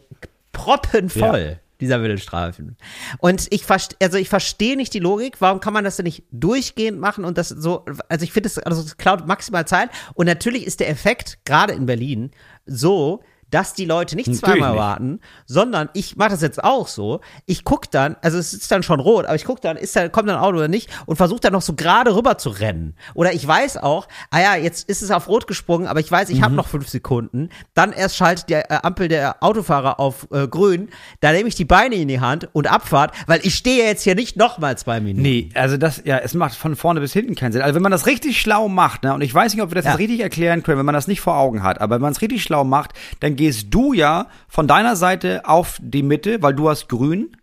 [0.53, 1.59] proppenvoll.
[1.81, 2.77] Dieser Mittelstreifen.
[3.17, 5.41] Und ich verstehe, also ich verstehe nicht die Logik.
[5.41, 8.59] Warum kann man das denn nicht durchgehend machen und das so, also ich finde es,
[8.59, 9.89] also es klaut maximal Zeit.
[10.13, 12.31] Und natürlich ist der Effekt, gerade in Berlin,
[12.65, 13.21] so,
[13.53, 14.79] dass die Leute nicht Natürlich zweimal nicht.
[14.79, 17.21] warten, sondern ich mache das jetzt auch so.
[17.45, 20.09] Ich guck dann, also es ist dann schon rot, aber ich guck dann, ist da,
[20.09, 22.95] kommt da ein Auto oder nicht und versuche dann noch so gerade rüber zu rennen.
[23.13, 26.29] Oder ich weiß auch, ah ja, jetzt ist es auf rot gesprungen, aber ich weiß,
[26.29, 26.43] ich Mhm.
[26.43, 27.49] habe noch fünf Sekunden.
[27.73, 30.89] Dann erst schaltet die äh, Ampel der Autofahrer auf äh, grün.
[31.21, 34.15] Da nehme ich die Beine in die Hand und Abfahrt, weil ich stehe jetzt hier
[34.15, 35.21] nicht noch mal zwei Minuten.
[35.21, 37.61] Nee, also das, ja, es macht von vorne bis hinten keinen Sinn.
[37.61, 39.85] Also wenn man das richtig schlau macht, ne, und ich weiß nicht, ob wir das
[39.85, 39.91] Ja.
[39.91, 42.21] jetzt richtig erklären können, wenn man das nicht vor Augen hat, aber wenn man es
[42.21, 46.69] richtig schlau macht, dann gehst du ja von deiner Seite auf die Mitte, weil du
[46.69, 47.35] hast grün.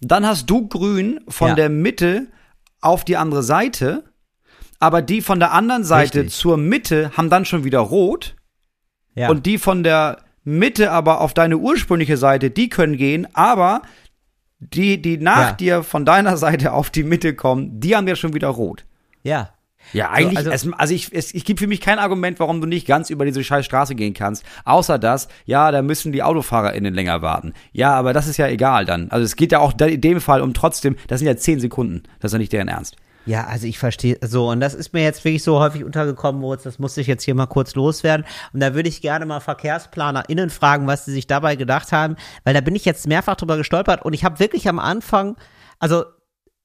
[0.00, 1.54] Dann hast du grün von Ja.
[1.54, 2.26] der Mitte
[2.80, 4.04] auf die andere Seite,
[4.78, 6.34] aber die von der anderen Seite Richtig.
[6.38, 8.34] zur Mitte haben dann schon wieder rot
[9.14, 9.28] Ja.
[9.30, 13.82] und die von der Mitte aber auf deine ursprüngliche Seite, die können gehen, aber
[14.60, 15.52] die, die nach Ja.
[15.52, 18.84] dir von deiner Seite auf die Mitte kommen, die haben ja schon wieder rot.
[19.24, 19.50] ja.
[19.92, 22.66] Ja, eigentlich, also- es, also ich, es, ich gibt für mich kein Argument, warum du
[22.66, 26.94] nicht ganz über diese scheiß Straße gehen kannst, außer dass, ja, da müssen die AutofahrerInnen
[26.94, 27.52] länger warten.
[27.72, 29.10] Ja, aber das ist ja egal dann.
[29.10, 32.02] Also es geht ja auch in dem Fall um trotzdem, das sind ja zehn Sekunden,
[32.20, 32.96] das ist ja nicht deren Ernst.
[33.24, 36.64] Ja, also ich verstehe so und das ist mir jetzt wirklich so häufig untergekommen, Moritz,
[36.64, 40.50] das musste ich jetzt hier mal kurz loswerden und da würde ich gerne mal VerkehrsplanerInnen
[40.50, 44.04] fragen, was sie sich dabei gedacht haben, weil da bin ich jetzt mehrfach drüber gestolpert
[44.04, 45.36] und ich habe wirklich am Anfang,
[45.78, 46.04] also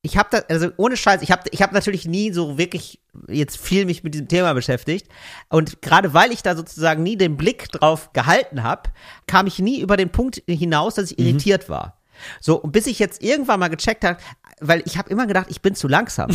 [0.03, 3.57] ich habe da, also ohne Scheiß, ich habe ich hab natürlich nie so wirklich jetzt
[3.57, 5.07] viel mich mit diesem Thema beschäftigt
[5.49, 8.83] und gerade weil ich da sozusagen nie den Blick drauf gehalten habe,
[9.25, 11.99] kam ich nie über den Punkt hinaus, dass ich irritiert war.
[12.41, 14.17] So, und bis ich jetzt irgendwann mal gecheckt habe,
[14.59, 16.29] weil ich habe immer gedacht, ich bin zu langsam.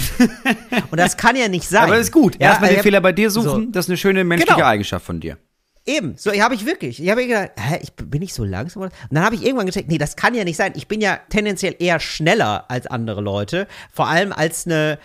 [0.91, 1.83] und das kann ja nicht sein.
[1.85, 2.35] Aber das ist gut.
[2.41, 3.61] Ja, Erstmal den hab- Fehler bei dir suchen, so.
[3.71, 4.67] das ist eine schöne menschliche Genau.
[4.67, 5.39] Eigenschaft von dir.
[5.85, 7.03] Eben, so habe ich wirklich.
[7.03, 8.85] Ich habe gedacht, hä, ich bin ich so langsam?
[8.85, 10.73] Und dann habe ich irgendwann gecheckt, nee, das kann ja nicht sein.
[10.77, 14.99] Ich bin ja tendenziell eher schneller als andere Leute, vor allem als eine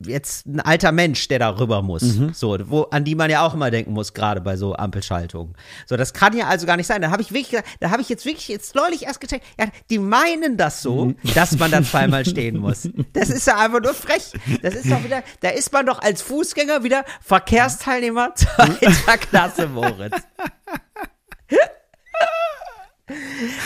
[0.00, 2.34] jetzt ein alter Mensch, der da rüber muss, Mhm.
[2.34, 5.54] so, wo, an die man ja auch immer denken muss, gerade bei so Ampelschaltungen.
[5.86, 7.00] So, das kann ja also gar nicht sein.
[7.00, 9.98] Da habe ich wirklich, da habe ich jetzt wirklich jetzt neulich erst gecheckt, ja, die
[9.98, 11.16] meinen das so, Mhm.
[11.34, 12.88] dass man da zweimal stehen muss.
[13.14, 14.32] Das ist ja einfach nur frech.
[14.62, 20.16] Das ist doch wieder, da ist man doch als Fußgänger wieder Verkehrsteilnehmer zweiter Klasse, Moritz.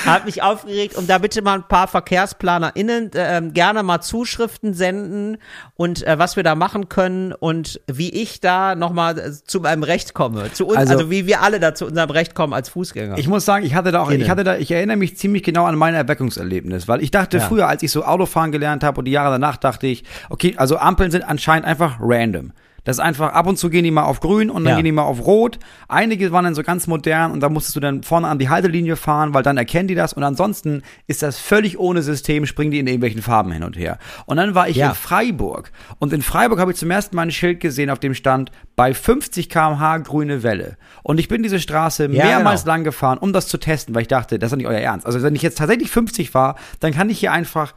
[0.04, 5.38] Hat mich aufgeregt und da bitte mal ein paar VerkehrsplanerInnen ähm, gerne mal Zuschriften senden
[5.74, 9.82] und äh, was wir da machen können und wie ich da nochmal äh, zu meinem
[9.82, 10.52] Recht komme.
[10.52, 13.18] Zu uns, also, Also- wie wir alle da zu unserem Recht kommen als Fußgänger.
[13.18, 15.64] Ich muss sagen, ich hatte da auch, ich hatte da, ich erinnere mich ziemlich genau
[15.64, 17.42] an mein Erweckungserlebnis, weil ich dachte Ja.
[17.44, 20.76] früher, als ich so Autofahren gelernt habe und die Jahre danach dachte ich, okay, also
[20.78, 22.52] Ampeln sind anscheinend einfach random.
[22.86, 24.76] Das ist einfach, ab und zu gehen die mal auf grün und dann Ja.
[24.76, 25.58] gehen die mal auf rot.
[25.88, 28.96] Einige waren dann so ganz modern und da musstest du dann vorne an die Haltelinie
[28.96, 32.78] fahren, weil dann erkennen die das und ansonsten ist das völlig ohne System, springen die
[32.78, 33.98] in irgendwelchen Farben hin und her.
[34.24, 34.88] Und dann war ich Ja.
[34.90, 38.14] in Freiburg und in Freiburg habe ich zum ersten Mal ein Schild gesehen, auf dem
[38.14, 40.76] stand, bei 50 km/h grüne Welle.
[41.02, 42.74] Und ich bin diese Straße Ja, mehrmals genau.
[42.74, 45.06] lang gefahren, um das zu testen, weil ich dachte, das ist nicht euer Ernst.
[45.06, 47.74] Also wenn ich jetzt tatsächlich 50 war, dann kann ich hier einfach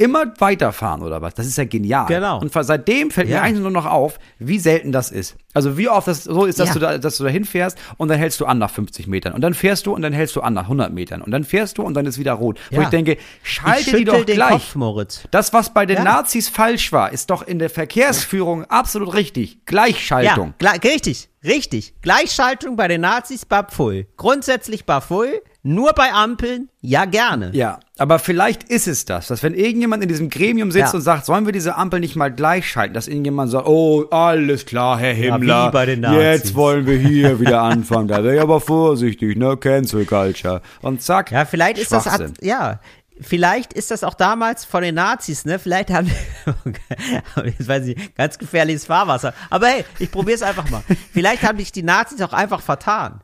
[0.00, 1.34] immer weiterfahren oder was.
[1.34, 2.06] Das ist ja genial.
[2.06, 2.40] Genau.
[2.40, 3.38] Und seitdem fällt Ja.
[3.38, 5.36] mir eigentlich nur noch auf, wie selten das ist.
[5.54, 6.74] Also wie oft das so ist, dass Ja.
[6.74, 9.40] du da, dass du da hinfährst und dann hältst du an nach 50 Metern und
[9.40, 11.82] dann fährst du und dann hältst du an nach 100 Metern und dann fährst du
[11.82, 12.60] und dann ist wieder rot.
[12.70, 12.82] Wo Ja.
[12.84, 14.50] ich denke, ich schalte die schüttel doch gleich.
[14.52, 15.22] Kopf, Moritz.
[15.32, 16.04] Das, was bei den.
[16.04, 19.64] Nazis falsch war, ist doch in der Verkehrsführung absolut richtig.
[19.66, 20.48] Gleichschaltung.
[20.48, 21.94] Ja, gleich- richtig, richtig.
[22.02, 24.06] Gleichschaltung bei den Nazis, Bapfui.
[24.16, 27.50] Grundsätzlich Bapfui, nur bei Ampeln, ja gerne.
[27.52, 30.96] Ja, aber vielleicht ist es das, dass wenn irgendjemand in diesem Gremium sitzt Ja.
[30.96, 34.98] und sagt, sollen wir diese Ampel nicht mal gleichschalten, dass irgendjemand sagt, oh, alles klar,
[34.98, 36.22] Herr Ja, Himmler, wie bei den Nazis.
[36.22, 40.62] jetzt wollen wir hier wieder anfangen, da wäre ich aber vorsichtig, ne, Cancel Culture.
[40.80, 42.06] Und zack, Ja, vielleicht ist das,
[42.40, 42.78] ja,
[43.20, 45.58] vielleicht ist das auch damals von den Nazis, ne?
[45.58, 46.08] Vielleicht haben,
[47.44, 49.34] jetzt weiß ich, ganz gefährliches Fahrwasser.
[49.50, 50.82] Aber hey, ich probier's einfach mal.
[51.12, 53.20] Vielleicht haben sich die Nazis auch einfach vertan.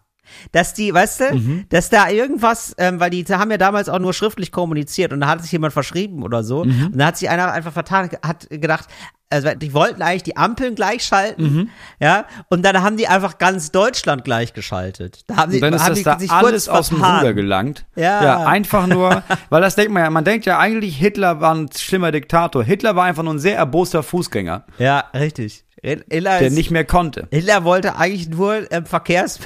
[0.53, 1.65] Dass die, weißt du, Mhm.
[1.69, 5.29] dass da irgendwas, ähm, weil die haben ja damals auch nur schriftlich kommuniziert und da
[5.29, 6.65] hat sich jemand verschrieben oder so.
[6.65, 6.87] Mhm.
[6.93, 8.87] Und da hat sich einer einfach vertan, hat gedacht,
[9.31, 11.69] also die wollten eigentlich die Ampeln gleichschalten, Mhm.
[11.99, 15.23] ja, und dann haben die einfach ganz Deutschland gleichgeschaltet.
[15.27, 17.03] Da haben die, Und dann ist das da sich alles kurz aus dem.
[17.03, 17.85] Ruder gelangt.
[17.97, 18.47] Ja.
[18.47, 22.13] einfach nur, weil das denkt man ja, man denkt ja eigentlich, Hitler war ein schlimmer
[22.13, 22.63] Diktator.
[22.63, 25.65] Hitler war einfach nur ein sehr erboster Fußgänger, Ja, richtig.
[25.83, 27.27] Hitler, der ist, nicht mehr konnte.
[27.31, 29.39] Hitler wollte eigentlich nur ähm, Verkehrs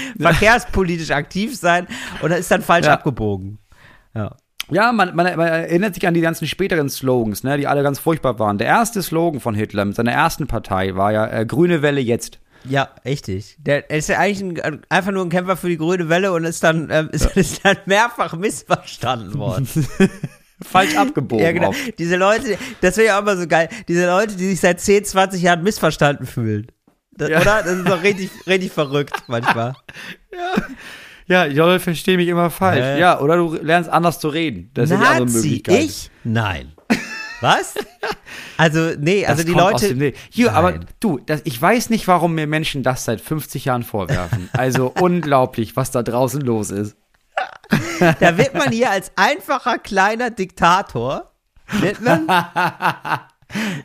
[0.20, 1.86] verkehrspolitisch aktiv sein
[2.22, 2.94] und ist dann falsch Ja.
[2.94, 3.58] abgebogen.
[4.14, 4.36] Ja.
[4.70, 8.00] Ja, man, man, man erinnert sich an die ganzen späteren Slogans, ne, die alle ganz
[8.00, 8.58] furchtbar waren.
[8.58, 12.40] Der erste Slogan von Hitler mit seiner ersten Partei war ja äh, Grüne Welle jetzt.
[12.64, 13.56] Ja, richtig.
[13.60, 16.44] Der er ist ja eigentlich ein, einfach nur ein Kämpfer für die grüne Welle und
[16.44, 19.68] ist dann, ähm, ist, ist dann mehrfach missverstanden worden.
[20.62, 21.44] Falsch abgebogen.
[21.44, 21.68] ja, genau.
[21.68, 21.76] auf.
[21.98, 23.68] Diese Leute, das wäre ja auch immer so geil.
[23.86, 26.66] Diese Leute, die sich seit 10, 20 Jahren missverstanden fühlen.
[27.16, 27.40] Das, Ja.
[27.40, 27.62] Oder?
[27.62, 29.74] Das ist doch richtig, richtig verrückt manchmal.
[31.28, 32.84] Ja, die Leute verstehen mich immer falsch.
[32.84, 33.00] Hä?
[33.00, 34.70] Ja, oder du lernst anders zu reden.
[34.74, 35.80] Das ist die andere Nazi, Möglichkeit.
[35.80, 36.10] ich?
[36.22, 36.72] Nein.
[37.40, 37.74] Was?
[38.58, 39.88] Also, nee, Das also die Leute.
[39.88, 40.14] dem Nee.
[40.30, 44.48] Hier, aber du, das, ich weiß nicht, warum mir Menschen das seit 50 Jahren vorwerfen.
[44.56, 46.96] Also unglaublich, was da draußen los ist.
[47.98, 51.32] Da wird man hier als einfacher kleiner Diktator,
[51.80, 52.26] wird man,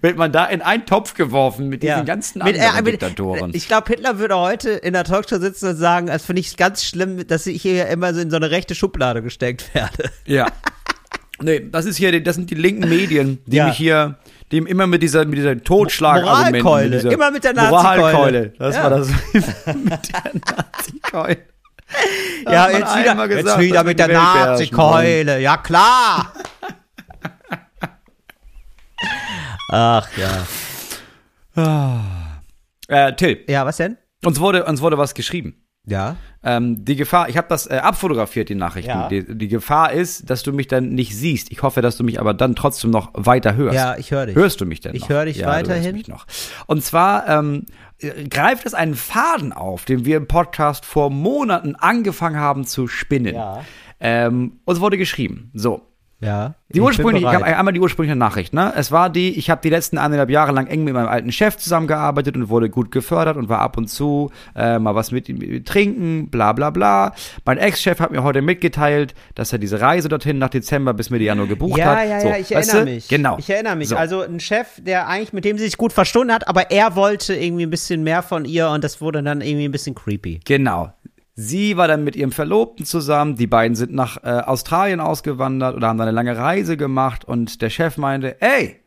[0.01, 2.93] Wird man da in einen Topf geworfen mit diesen ja, ganzen mit, anderen äh, mit,
[2.93, 3.51] Diktatoren.
[3.53, 6.83] Ich glaube, Hitler würde heute in der Talkshow sitzen und sagen, das finde ich ganz
[6.83, 10.09] schlimm, dass ich hier immer so in so eine rechte Schublade gesteckt werde.
[10.25, 10.47] Ja.
[11.41, 13.67] Nee, das ist hier, das sind die linken Medien, die Ja.
[13.67, 14.17] mich hier,
[14.51, 16.63] die immer mit dieser, mit dieser Totschlagargumenten.
[16.63, 17.99] Moralkeule, mit immer mit der Nazi-Keule.
[17.99, 18.83] Moralkeule, das Ja.
[18.83, 19.09] war das.
[19.33, 21.37] mit der Nazi-Keule.
[22.45, 25.39] Ja, jetzt wieder, einmal jetzt gesagt, wieder mit der Nazi-Keule.
[25.39, 26.33] Ja, klar.
[29.71, 32.03] Ach ja.
[32.87, 33.97] Äh, Till, Ja, was denn?
[34.23, 35.55] uns wurde, uns wurde was geschrieben.
[35.85, 36.15] Ja.
[36.43, 38.89] Ähm, die Gefahr, ich habe das äh, abfotografiert, die Nachrichten.
[38.91, 39.07] Ja.
[39.09, 41.51] Die, die Gefahr ist, dass du mich dann nicht siehst.
[41.51, 43.75] Ich hoffe, dass du mich aber dann trotzdem noch weiter hörst.
[43.75, 44.35] Ja, ich höre dich.
[44.35, 45.83] Hörst du mich denn Ich höre dich ja, Du weiterhin.
[45.83, 46.27] hörst mich noch.
[46.67, 47.65] Und zwar ähm,
[47.99, 52.87] äh, greift es einen Faden auf, den wir im Podcast vor Monaten angefangen haben zu
[52.87, 53.33] spinnen.
[53.33, 53.63] Ja.
[53.99, 55.87] Ähm, uns wurde geschrieben, so,
[56.21, 56.53] Ja.
[56.69, 58.71] Die ursprüngliche, ich habe einmal die ursprüngliche Nachricht, ne?
[58.77, 61.57] Es war die, ich habe die letzten eineinhalb Jahre lang eng mit meinem alten Chef
[61.57, 65.65] zusammengearbeitet und wurde gut gefördert und war ab und zu äh, mal was mit ihm
[65.65, 67.13] trinken, bla bla bla.
[67.43, 71.23] Mein Ex-Chef hat mir heute mitgeteilt, dass er diese Reise dorthin nach Dezember bis Mitte
[71.25, 72.07] Januar gebucht ja, hat.
[72.07, 72.85] Ja, so, ja, ich erinnere du?
[72.85, 73.07] mich.
[73.07, 73.37] Genau.
[73.39, 73.89] Ich erinnere mich.
[73.89, 73.95] So.
[73.97, 77.33] Also ein Chef, der eigentlich mit dem sie sich gut verstanden hat, aber er wollte
[77.33, 80.39] irgendwie ein bisschen mehr von ihr und das wurde dann irgendwie ein bisschen creepy.
[80.45, 80.93] Genau.
[81.41, 83.35] Sie war dann mit ihrem Verlobten zusammen.
[83.35, 87.25] Die beiden sind nach äh, Australien ausgewandert oder haben da eine lange Reise gemacht.
[87.25, 88.79] Und der Chef meinte, ey,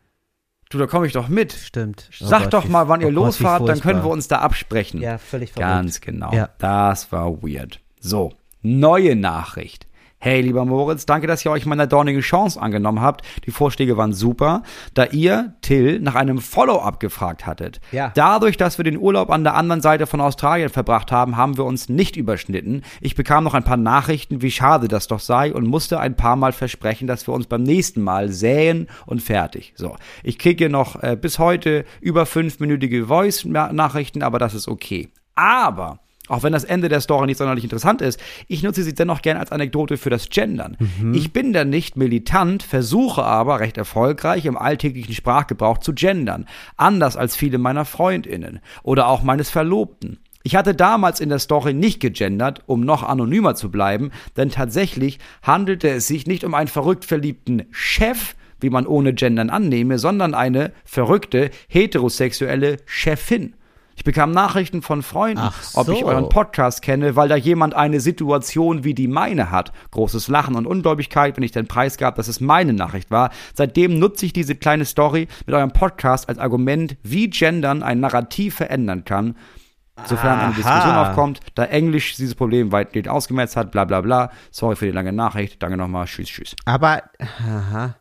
[0.70, 1.52] du, da komme ich doch mit.
[1.52, 2.08] Stimmt.
[2.20, 4.38] Oh Sag Gott, doch mal, wann oh ihr wie losfahrt, dann können wir uns da
[4.38, 5.00] absprechen.
[5.00, 5.68] Ja, völlig verrückt.
[5.68, 6.32] Ganz genau.
[6.32, 6.50] Ja.
[6.58, 7.80] Das war weird.
[7.98, 9.88] So, neue Nachricht.
[10.24, 13.20] Hey, lieber Moritz, danke, dass ihr euch meiner dornigen Chance angenommen habt.
[13.44, 14.62] Die Vorschläge waren super,
[14.94, 17.78] da ihr, Till, nach einem Follow-up gefragt hattet.
[17.92, 18.10] Ja.
[18.14, 21.66] Dadurch, dass wir den Urlaub an der anderen Seite von Australien verbracht haben, haben wir
[21.66, 22.84] uns nicht überschnitten.
[23.02, 26.36] Ich bekam noch ein paar Nachrichten, wie schade das doch sei und musste ein paar
[26.36, 29.74] Mal versprechen, dass wir uns beim nächsten Mal säen und fertig.
[29.76, 35.10] So, ich kriege noch äh, bis heute über fünfminütige Voice-Nachrichten, aber das ist okay.
[35.34, 39.20] Aber auch wenn das Ende der Story nicht sonderlich interessant ist, ich nutze sie dennoch
[39.20, 40.76] gern als Anekdote für das Gendern.
[41.14, 46.46] Ich bin da nicht militant, versuche aber recht erfolgreich im alltäglichen Sprachgebrauch zu gendern.
[46.76, 50.18] Anders als viele meiner FreundInnen oder auch meines Verlobten.
[50.46, 55.18] Ich hatte damals in der Story nicht gegendert, um noch anonymer zu bleiben, denn tatsächlich
[55.42, 60.34] handelte es sich nicht um einen verrückt verliebten Chef, wie man ohne Gendern annehme, sondern
[60.34, 63.54] eine verrückte, heterosexuelle Chefin.
[63.96, 66.06] Ich bekam Nachrichten von Freunden, Ach ob ich so.
[66.06, 69.72] euren Podcast kenne, weil da jemand eine Situation wie die meine hat.
[69.92, 73.30] Großes Lachen und Ungläubigkeit, wenn ich den Preis gab, dass es meine Nachricht war.
[73.54, 78.56] Seitdem nutze ich diese kleine Story mit eurem Podcast als Argument, wie Gendern ein Narrativ
[78.56, 79.36] verändern kann.
[80.06, 80.54] Sofern eine.
[80.54, 84.30] Diskussion aufkommt, da Englisch dieses Problem weitgehend ausgemerzt hat, bla bla bla.
[84.50, 85.62] Sorry für die lange Nachricht.
[85.62, 86.06] Danke nochmal.
[86.06, 86.56] Tschüss, tschüss.
[86.64, 87.94] Aber, aha.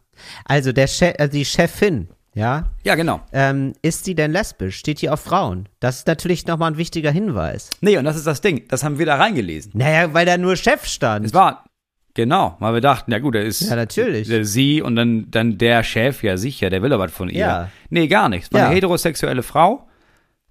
[0.45, 3.22] Also der Chef, also die Chefin, ja, Ja, genau.
[3.32, 4.78] ähm, ist sie denn lesbisch?
[4.78, 5.69] Steht die auf Frauen?
[5.80, 7.69] Das ist natürlich nochmal ein wichtiger Hinweis.
[7.82, 8.63] Nee, und das ist das Ding.
[8.69, 9.72] Das haben wir da reingelesen.
[9.76, 11.26] Naja, weil da nur Chef stand.
[11.26, 11.65] Es war,
[12.13, 14.28] genau, weil wir dachten, ja gut, er ist Ja, natürlich.
[14.50, 17.39] sie und dann, dann der Chef, ja sicher, der will aber was von ihr.
[17.39, 17.69] Ja.
[17.89, 18.52] Nee, gar nichts.
[18.52, 18.65] War Ja.
[18.67, 19.88] eine heterosexuelle Frau,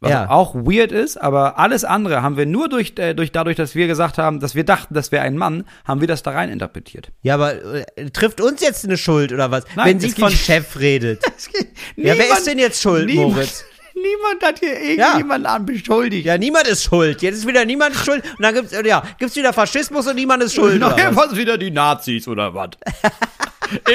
[0.02, 0.28] was Ja.
[0.30, 3.86] auch weird ist, aber alles andere haben wir nur durch, äh, durch dadurch, dass wir
[3.86, 7.10] gesagt haben, dass wir dachten, das wäre ein Mann, haben wir das da rein interpretiert.
[7.22, 7.54] Ja, aber
[7.96, 9.64] äh, trifft uns jetzt eine Schuld oder was?
[9.76, 11.22] Nein, Wenn sie von Chef redet.
[11.96, 13.64] ja, wer ist denn jetzt schuld, niemand, Moritz?
[13.94, 16.24] Niemand hat hier irgendjemanden an beschuldigt.
[16.26, 17.20] Ja, niemand ist schuld.
[17.22, 18.24] Jetzt ist wieder niemand schuld.
[18.38, 20.80] Und dann gibt's, ja, gibt's wieder Faschismus und niemand ist schuld.
[20.80, 22.70] Nachher was wieder die Nazis oder was?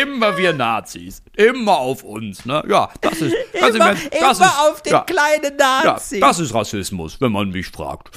[0.01, 1.21] Immer wir Nazis.
[1.35, 2.63] Immer auf uns, ne?
[2.67, 3.35] Ja, das ist.
[3.59, 6.19] Das Immer, ist, das immer ist, auf den ja, kleinen ja, Nazi.
[6.19, 8.09] das ist Rassismus, wenn man mich fragt.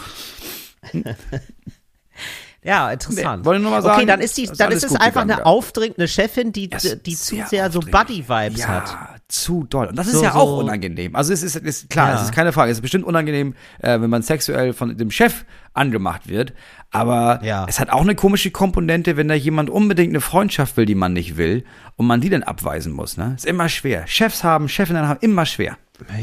[2.63, 3.41] Ja, interessant.
[3.41, 5.31] Nee, wollte nur mal sagen, okay, dann ist, die, ist dann ist es einfach gegangen,
[5.31, 5.47] eine ja.
[5.47, 7.81] aufdringende Chefin, die, die zu sehr sehr so.
[7.81, 9.20] Buddy-Vibes ja, hat.
[9.31, 9.87] Zu doll.
[9.87, 11.15] Und das ist So- ja auch so- unangenehm.
[11.17, 12.15] Also es ist, es ist klar, Ja.
[12.17, 12.71] es ist keine Frage.
[12.71, 16.53] Es ist bestimmt unangenehm, äh, wenn man sexuell von dem Chef angemacht wird.
[16.91, 17.67] Aber Ja.
[17.69, 21.13] es hat auch eine komische Komponente, wenn da jemand unbedingt eine Freundschaft will, die man
[21.13, 21.65] nicht will,
[21.97, 23.17] und man die dann abweisen muss.
[23.17, 23.35] Ne?
[23.37, 24.07] Ist immer schwer.
[24.07, 25.77] Chefs haben, Chefinnen haben immer schwer.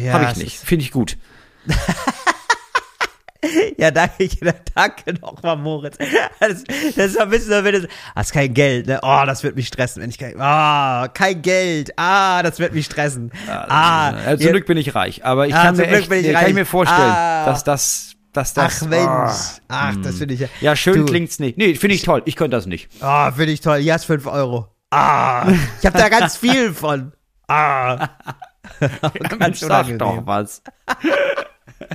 [0.04, 0.56] Ja, Habe ich nicht.
[0.58, 1.18] ist- Finde ich gut.
[3.78, 4.28] Ja, danke,
[4.76, 5.98] danke nochmal, Moritz.
[6.40, 6.64] Das,
[6.96, 9.00] das ist ein bisschen so, wenn du, hast kein Geld, ne?
[9.04, 12.86] Oh, das wird mich stressen, wenn ich kein, ah, kein Geld, ah, das wird mich
[12.86, 13.32] stressen.
[13.48, 15.24] Ah, äh, zum ja, Glück bin ich reich.
[15.24, 17.46] Aber ich Ah, kann mir echt, bin ich kann ich mir vorstellen, Ah.
[17.46, 18.82] dass das, dass das.
[18.84, 19.32] ach Mensch, ah.
[19.68, 20.48] ach, das finde ich ja.
[20.62, 21.58] Ja, schön Du, klingt's nicht.
[21.58, 22.22] Nee, finde ich toll.
[22.26, 22.90] Ich könnte das nicht.
[23.02, 23.78] Ah, finde ich toll.
[23.80, 24.68] Hier hast fünf Euro.
[24.90, 25.48] Ah,
[25.80, 27.14] ich habe da ganz viel von.
[27.48, 28.10] Ah.
[29.40, 29.98] ganz Sag unangenehm.
[30.00, 30.62] doch was.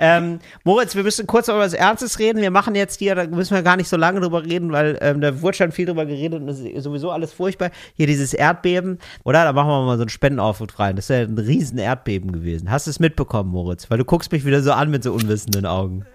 [0.00, 2.40] Ähm, Moritz, wir müssen kurz über was Ernstes reden.
[2.40, 5.20] Wir machen jetzt hier, da müssen wir gar nicht so lange drüber reden, weil ähm,
[5.20, 7.70] da wurde schon viel drüber geredet und das ist sowieso alles furchtbar.
[7.94, 9.42] Hier dieses Erdbeben, oder?
[9.42, 10.94] Da machen wir mal so einen Spendenaufruf rein.
[10.94, 12.70] Das ist ja ein riesen Erdbeben gewesen.
[12.70, 13.90] Hast du es mitbekommen, Moritz?
[13.90, 16.06] Weil du guckst mich wieder so an mit so unwissenden Augen.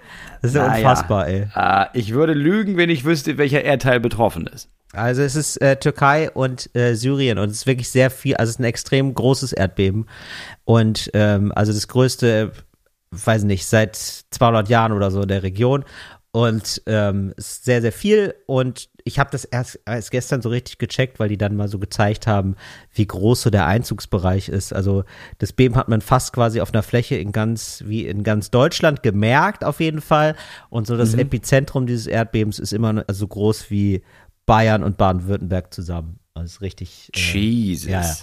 [0.42, 1.48] Das ist ja Naja, unfassbar, ey.
[1.54, 4.70] Äh, ich würde lügen, wenn ich wüsste, welcher Erdteil betroffen ist.
[4.94, 8.50] Also es ist äh, Türkei und äh, Syrien und es ist wirklich sehr viel, also
[8.50, 10.06] es ist ein extrem großes Erdbeben
[10.66, 12.52] und ähm, also das größte,
[13.14, 15.86] weiß nicht, seit 200 Jahren oder so in der Region
[16.36, 20.50] und ähm, es ist sehr, sehr viel und ich habe das erst, erst gestern so
[20.50, 22.56] richtig gecheckt, weil die dann mal so gezeigt haben,
[22.92, 24.74] wie groß so der Einzugsbereich ist.
[24.74, 25.04] Also
[25.38, 29.04] das Beben hat man fast quasi auf einer Fläche in ganz, wie in ganz Deutschland
[29.04, 30.36] gemerkt auf jeden Fall
[30.72, 34.02] und so das Epizentrum dieses Erdbebens ist immer so groß wie
[34.48, 36.20] Bayern und Baden-Württemberg zusammen.
[36.42, 37.12] Ist richtig.
[37.16, 37.90] Äh, Jesus.
[37.90, 38.16] ja, ja.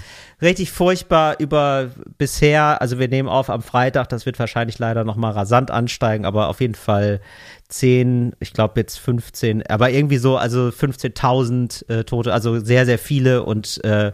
[0.43, 5.33] Richtig furchtbar über bisher, also wir nehmen auf am Freitag, das wird wahrscheinlich leider nochmal
[5.33, 7.21] rasant ansteigen, aber auf jeden Fall
[7.69, 12.99] 10, ich glaube jetzt 15, aber irgendwie so, also 15.000 äh, Tote, also sehr, sehr
[12.99, 14.13] viele und äh,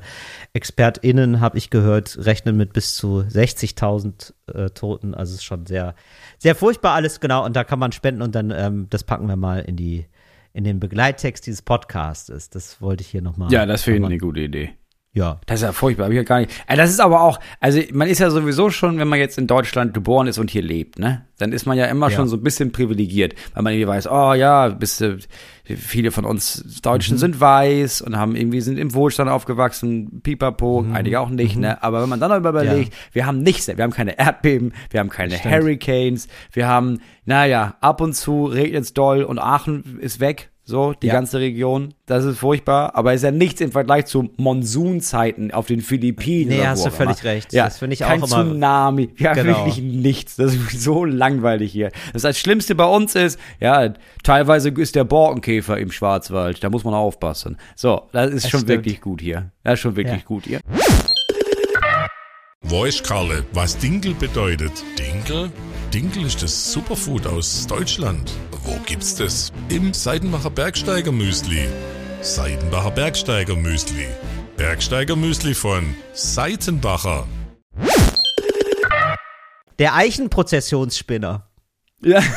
[0.53, 5.65] ExpertInnen, habe ich gehört, rechnen mit bis zu 60.000 äh, Toten, also es ist schon
[5.65, 5.95] sehr,
[6.39, 9.37] sehr furchtbar alles, genau, und da kann man spenden und dann, ähm, das packen wir
[9.37, 10.07] mal in die,
[10.57, 12.49] in den Begleittext dieses Podcasts.
[12.49, 13.53] Das wollte ich hier nochmal.
[13.53, 14.71] Ja, das finde ich eine gute Idee.
[15.17, 15.41] Ja.
[15.47, 16.51] Das ist ja furchtbar, hab ich ja gar nicht.
[16.67, 19.47] Also das ist aber auch, also man ist ja sowieso schon, wenn man jetzt in
[19.47, 21.25] Deutschland geboren ist und hier lebt, ne?
[21.39, 22.17] Dann ist man ja immer Ja.
[22.17, 25.19] schon so ein bisschen privilegiert, weil man irgendwie weiß, oh ja, bist du,
[25.65, 27.19] viele von uns Deutschen Mhm.
[27.19, 30.95] sind weiß und haben irgendwie sind im Wohlstand aufgewachsen, pipapo, Mhm.
[30.95, 31.83] einige auch nicht, ne?
[31.83, 35.09] Aber wenn man dann aber überlegt, wir haben nichts, wir haben keine Erdbeben, wir haben
[35.09, 35.55] keine Stimmt.
[35.55, 40.51] Hurricanes, wir haben, naja, ab und zu regnet's doll und Aachen ist weg.
[40.69, 41.13] So, die Ja.
[41.13, 45.81] ganze Region, das ist furchtbar, aber ist ja nichts im Vergleich zu Monsunzeiten auf den
[45.81, 46.49] Philippinen.
[46.49, 47.31] Nee, oder hast wo du völlig immer.
[47.31, 47.53] recht.
[47.53, 49.59] Ja, Das finde ich kein auch immer- Tsunami, ja, Genau.
[49.65, 50.35] wirklich nichts.
[50.35, 51.93] Das ist so langweilig hier.
[52.13, 56.83] Das, das Schlimmste bei uns ist, ja, teilweise ist der Borkenkäfer im Schwarzwald, da muss
[56.83, 57.59] man aufpassen.
[57.77, 58.71] So, das ist Das schon stimmt.
[58.71, 59.53] wirklich gut hier.
[59.63, 60.27] Das ist schon wirklich Ja.
[60.27, 60.59] gut hier.
[62.63, 64.73] Weißt Karle, was Dinkel bedeutet?
[64.99, 65.53] Dinkel?
[65.95, 68.33] Dinkel ist das Superfood aus Deutschland.
[68.67, 69.53] Wo gibt's das?
[69.69, 71.69] Im Seidenbacher Bergsteiger Müsli.
[72.21, 74.09] Seidenbacher Bergsteiger Müsli.
[74.57, 77.27] Bergsteiger Müsli von Seitenbacher.
[79.79, 81.49] Der Eichenprozessionsspinner.
[82.03, 82.21] Ja.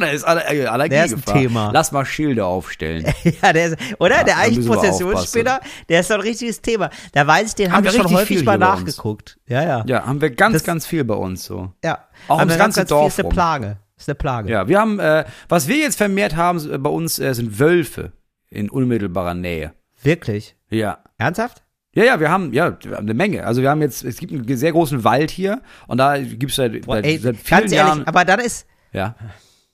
[0.00, 1.70] Ja, da ist Aller äh, Allergie Der ist ein Thema.
[1.72, 3.06] Lass mal Schilder aufstellen.
[3.42, 4.16] ja, der ist, oder?
[4.18, 6.90] Ja, der Eichenprozessionsspinner, der ist doch ein richtiges Thema.
[7.12, 9.38] Da weiß ich, den Haben habe wir ich schon richtig häufig viel mal nachgeguckt.
[9.46, 9.84] Ja, ja.
[9.86, 11.72] Ja, haben wir ganz, Das- ganz viel bei uns so.
[11.82, 12.04] ja.
[12.28, 13.32] Auch Aber ums ganz, ganze ganz viel Dorf rum.
[13.32, 13.78] Plage.
[13.98, 14.50] Ist eine Plage.
[14.50, 18.12] Ja, wir haben, äh, was wir jetzt vermehrt haben äh, bei uns, äh, sind Wölfe
[18.48, 19.72] in unmittelbarer Nähe.
[20.02, 20.56] Wirklich?
[20.70, 21.02] Ja.
[21.18, 21.64] Ernsthaft?
[21.94, 23.44] Ja, ja, wir haben, ja, eine Menge.
[23.44, 26.86] Also wir haben jetzt, es gibt einen sehr großen Wald hier und da gibt's seit,
[26.86, 28.06] Boah, seit, ey, seit vielen ganz ehrlich, Jahren.
[28.06, 29.16] aber dann ist, ja.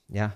[0.09, 0.33] Ja.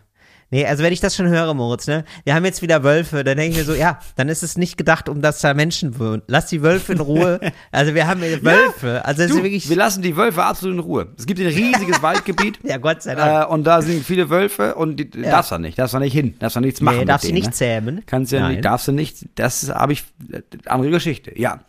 [0.51, 2.05] Nee, also wenn ich das schon höre, Moritz, ne?
[2.25, 4.79] Wir haben jetzt wieder Wölfe, dann denke ich mir so, ja, dann ist es nicht
[4.79, 6.23] gedacht, um dass da Menschen wohnen.
[6.27, 7.39] Lass die Wölfe in Ruhe.
[7.71, 9.05] Also wir haben Wölfe.
[9.05, 9.69] Also es Du, ist wirklich.
[9.69, 11.09] wir lassen die Wölfe absolut in Ruhe.
[11.19, 12.59] Es gibt ein riesiges Waldgebiet.
[12.63, 13.49] Ja, Gott sei Dank.
[13.49, 15.31] Äh, und da sind viele Wölfe und die Ja.
[15.33, 16.99] darfst du nicht, darfst du nicht hin, darfst du nichts machen.
[17.01, 17.53] nee, darfst du nicht ne?
[17.53, 18.03] zähmen.
[18.07, 18.53] Kannst ja Nein.
[18.53, 21.61] nicht, darfst du nicht, das habe ich, äh, andere Geschichte, ja.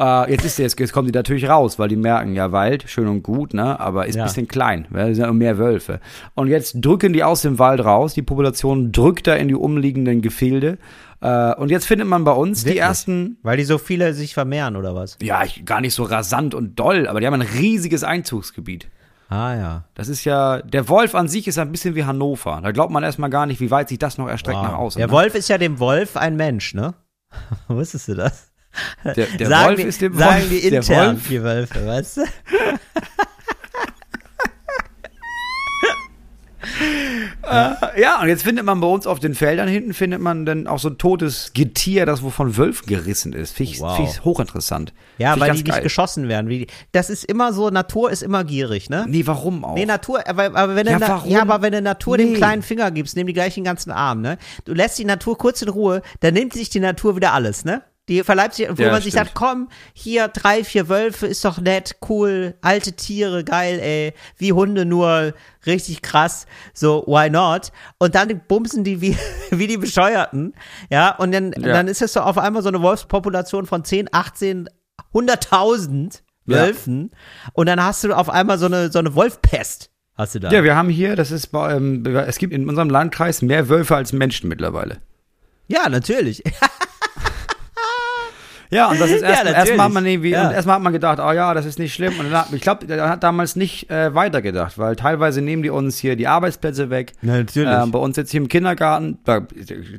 [0.00, 3.06] Äh, jetzt ist jetzt, jetzt kommen die natürlich raus, weil die merken, ja, Wald, schön
[3.06, 4.22] und gut, ne, aber ist Ja.
[4.22, 6.00] ein bisschen klein, weil es sind ja mehr Wölfe.
[6.34, 10.20] Und jetzt drücken die aus dem Wald raus, die Population drückt da in die umliegenden
[10.20, 10.78] Gefilde.
[11.20, 12.82] Äh, und jetzt findet man bei uns die Wirklich?
[12.82, 15.16] ersten, Weil die so viele sich vermehren, oder was?
[15.22, 18.88] ja, ich, gar nicht so rasant und doll, aber die haben ein riesiges Einzugsgebiet.
[19.30, 19.84] Ah, ja.
[19.94, 22.60] Das ist ja, der Wolf an sich ist ein bisschen wie Hannover.
[22.62, 24.98] Da glaubt man erstmal gar nicht, wie weit sich das noch erstreckt nach außen.
[24.98, 25.12] Der ne?
[25.12, 26.94] Wolf ist ja dem Wolf ein Mensch, ne?
[27.68, 28.50] Wusstest du das?
[29.04, 30.48] Der, der sagen Wolf die, ist dem Sagen Wolf.
[30.50, 32.22] die der intern, Wolf die Wölfe, weißt du?
[37.96, 40.78] Ja, und jetzt findet man bei uns auf den Feldern hinten, findet man dann auch
[40.78, 43.52] so ein totes Getier, das wo von Wölfen gerissen ist.
[43.54, 43.96] Finde ich, Wow.
[43.96, 44.92] find ich hochinteressant.
[45.18, 45.82] Ja, Find weil die nicht geil.
[45.82, 46.48] geschossen werden.
[46.48, 49.04] Wie die, das ist immer so, Natur ist immer gierig, ne?
[49.08, 49.74] Nee, warum auch?
[49.74, 51.30] Nee, Natur, aber, aber wenn Ja, du, warum?
[51.30, 52.24] ja, aber wenn du Natur Nee.
[52.24, 54.38] den kleinen Finger gibst, nimm die gleich den ganzen Arm, ne?
[54.64, 57.82] Du lässt die Natur kurz in Ruhe, dann nimmt sich die Natur wieder alles, ne?
[58.08, 59.28] Die verleibt sich, wo Ja, man sich stimmt.
[59.28, 64.52] sagt, komm, hier drei, vier Wölfe, ist doch nett, cool, alte Tiere, geil, ey, wie
[64.52, 65.32] Hunde nur,
[65.64, 67.72] richtig krass, so, why not?
[67.98, 69.16] Und dann bumsen die wie,
[69.50, 70.52] wie die Bescheuerten,
[70.90, 71.72] ja, und dann, Ja.
[71.72, 74.68] dann ist es so auf einmal so eine Wolfspopulation von 10, 18,
[75.14, 76.58] 100.000 Ja.
[76.66, 77.10] Wölfen
[77.54, 79.90] und dann hast du auf einmal so eine, so eine Wolfpest.
[80.16, 80.50] Hast du da?
[80.50, 83.96] Ja, wir haben hier, das ist, bei, ähm, es gibt in unserem Landkreis mehr Wölfe
[83.96, 84.98] als Menschen mittlerweile.
[85.68, 86.42] Ja, natürlich.
[88.70, 89.58] Ja, und das ist Ja, erst, natürlich.
[89.68, 90.48] erstmal hat man irgendwie, Ja.
[90.48, 92.18] und erstmal hat man gedacht, oh ja, das ist nicht schlimm.
[92.18, 95.70] Und dann, hat- ich glaube, der hat damals nicht äh, weitergedacht, weil teilweise nehmen die
[95.70, 97.12] uns hier die Arbeitsplätze weg.
[97.22, 97.72] Ja, natürlich.
[97.72, 99.40] Ähm, bei uns jetzt hier im Kindergarten, da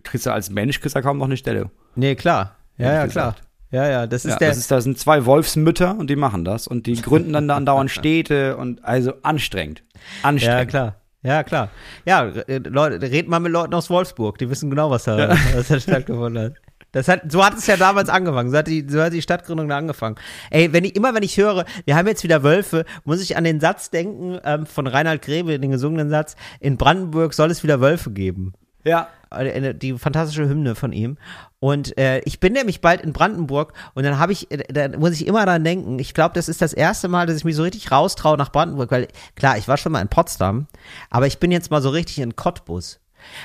[0.03, 1.69] kriegst du als Mensch kriegst du kaum noch eine Stelle.
[1.95, 2.55] Nee, klar.
[2.77, 3.35] Ja, ja, klar.
[3.71, 4.49] Ja, ja, das ist Ja, der.
[4.49, 7.55] das ist, da sind zwei Wolfsmütter und die machen das und die gründen dann da
[7.57, 9.83] andauernd Städte und also anstrengend.
[10.23, 10.59] Anstrengend.
[10.59, 10.95] ja, klar.
[11.23, 11.69] Ja, klar.
[12.05, 15.67] Ja, äh, Leute, red mal mit Leuten aus Wolfsburg, die wissen genau, was da, was
[15.69, 16.53] da stattgefunden hat.
[16.95, 18.51] Das hat, so hat es ja damals angefangen.
[18.51, 20.15] So hat die, so hat die Stadtgründung da angefangen.
[20.49, 23.43] Ey, wenn ich, immer wenn ich höre, wir haben jetzt wieder Wölfe, muss ich an
[23.43, 27.81] den Satz denken, ähm, von Reinhard Grebe, den gesungenen Satz, in Brandenburg soll es wieder
[27.81, 28.53] Wölfe geben.
[28.85, 29.09] Ja.
[29.73, 31.17] Die fantastische Hymne von ihm.
[31.59, 35.11] Und äh, ich bin nämlich bald in Brandenburg und dann habe ich, äh, da muss
[35.11, 37.63] ich immer daran denken, ich glaube, das ist das erste Mal, dass ich mich so
[37.63, 40.67] richtig raustraue nach Brandenburg, weil klar, ich war schon mal in Potsdam,
[41.09, 43.01] aber ich bin jetzt mal so richtig in Cottbus.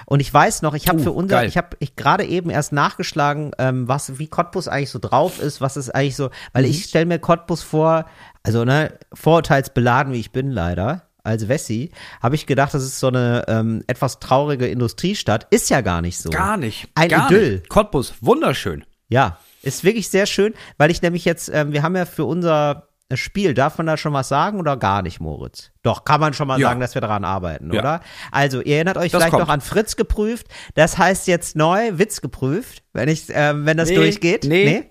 [0.07, 1.49] Und ich weiß noch, ich habe Uh, für unser, geil.
[1.49, 5.61] ich habe ich gerade eben erst nachgeschlagen, ähm, was wie Cottbus eigentlich so drauf ist,
[5.61, 6.71] was ist eigentlich so, weil Mhm.
[6.71, 8.07] ich stelle mir Cottbus vor,
[8.43, 11.03] also ne, vorurteilsbeladen wie ich bin leider.
[11.23, 11.91] Als Wessi
[12.23, 15.47] habe ich gedacht, das ist so eine ähm, etwas traurige Industriestadt.
[15.51, 16.31] Ist ja gar nicht so.
[16.31, 16.89] Gar nicht.
[16.95, 17.53] Ein gar Idyll.
[17.57, 17.69] Nicht.
[17.69, 18.85] Cottbus, wunderschön.
[19.09, 22.89] Ja, ist wirklich sehr schön, weil ich nämlich jetzt, ähm, wir haben ja für unser
[23.15, 25.71] Spiel, darf man da schon was sagen oder gar nicht, Moritz?
[25.83, 26.69] Doch, kann man schon mal Ja.
[26.69, 27.81] sagen, dass wir daran arbeiten, Ja.
[27.81, 28.01] oder?
[28.31, 29.43] Also, ihr erinnert euch Das vielleicht kommt.
[29.45, 30.47] noch an Fritz geprüft.
[30.75, 34.45] Das heißt jetzt neu, Witz geprüft, wenn ich, ähm, wenn das durchgeht.
[34.45, 34.91] Nee.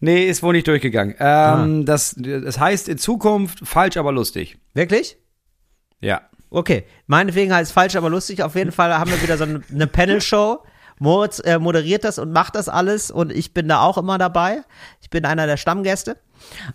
[0.00, 1.14] Nee, ist wohl nicht durchgegangen.
[1.18, 4.56] Ähm, das, das heißt in Zukunft falsch, aber lustig.
[4.72, 5.16] Wirklich?
[6.00, 6.22] Ja.
[6.50, 8.42] Okay, meinetwegen heißt falsch, aber lustig.
[8.42, 10.60] Auf jeden Fall haben wir wieder so eine, eine Panel-Show.
[11.00, 14.62] Moritz äh, moderiert das und macht das alles und ich bin da auch immer dabei.
[15.00, 16.16] Ich bin einer der Stammgäste.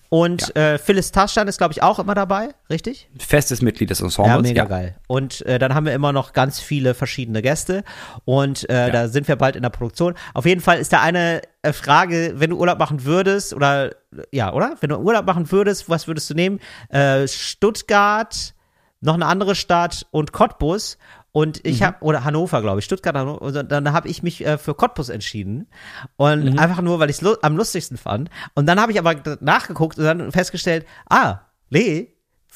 [0.10, 3.10] Und äh, Phyllis Taschan ist, glaube ich, auch immer dabei, richtig?
[3.18, 4.44] Festes Mitglied des Ja, Ensembles.
[4.44, 4.96] mega geil.
[5.08, 7.84] Und äh, dann haben wir immer noch ganz viele verschiedene Gäste
[8.26, 10.16] und äh, da sind wir bald in der Produktion.
[10.34, 13.92] Auf jeden Fall ist da eine äh, Frage, wenn du Urlaub machen würdest oder
[14.32, 14.76] ja, oder?
[14.80, 16.60] Wenn du Urlaub machen würdest, was würdest du nehmen?
[16.90, 18.54] Äh, Stuttgart,
[19.02, 20.98] noch eine andere Stadt und Cottbus.
[21.34, 24.60] Und ich habe, oder Hannover, glaube ich, Stuttgart, Hannover, und dann habe ich mich äh,
[24.60, 25.68] für Cottbus entschieden.
[26.16, 28.30] Und einfach nur, weil ich es lu am lustigsten fand.
[28.54, 31.40] Und dann habe ich aber nachgeguckt und dann festgestellt, ah,
[31.72, 32.10] Lee,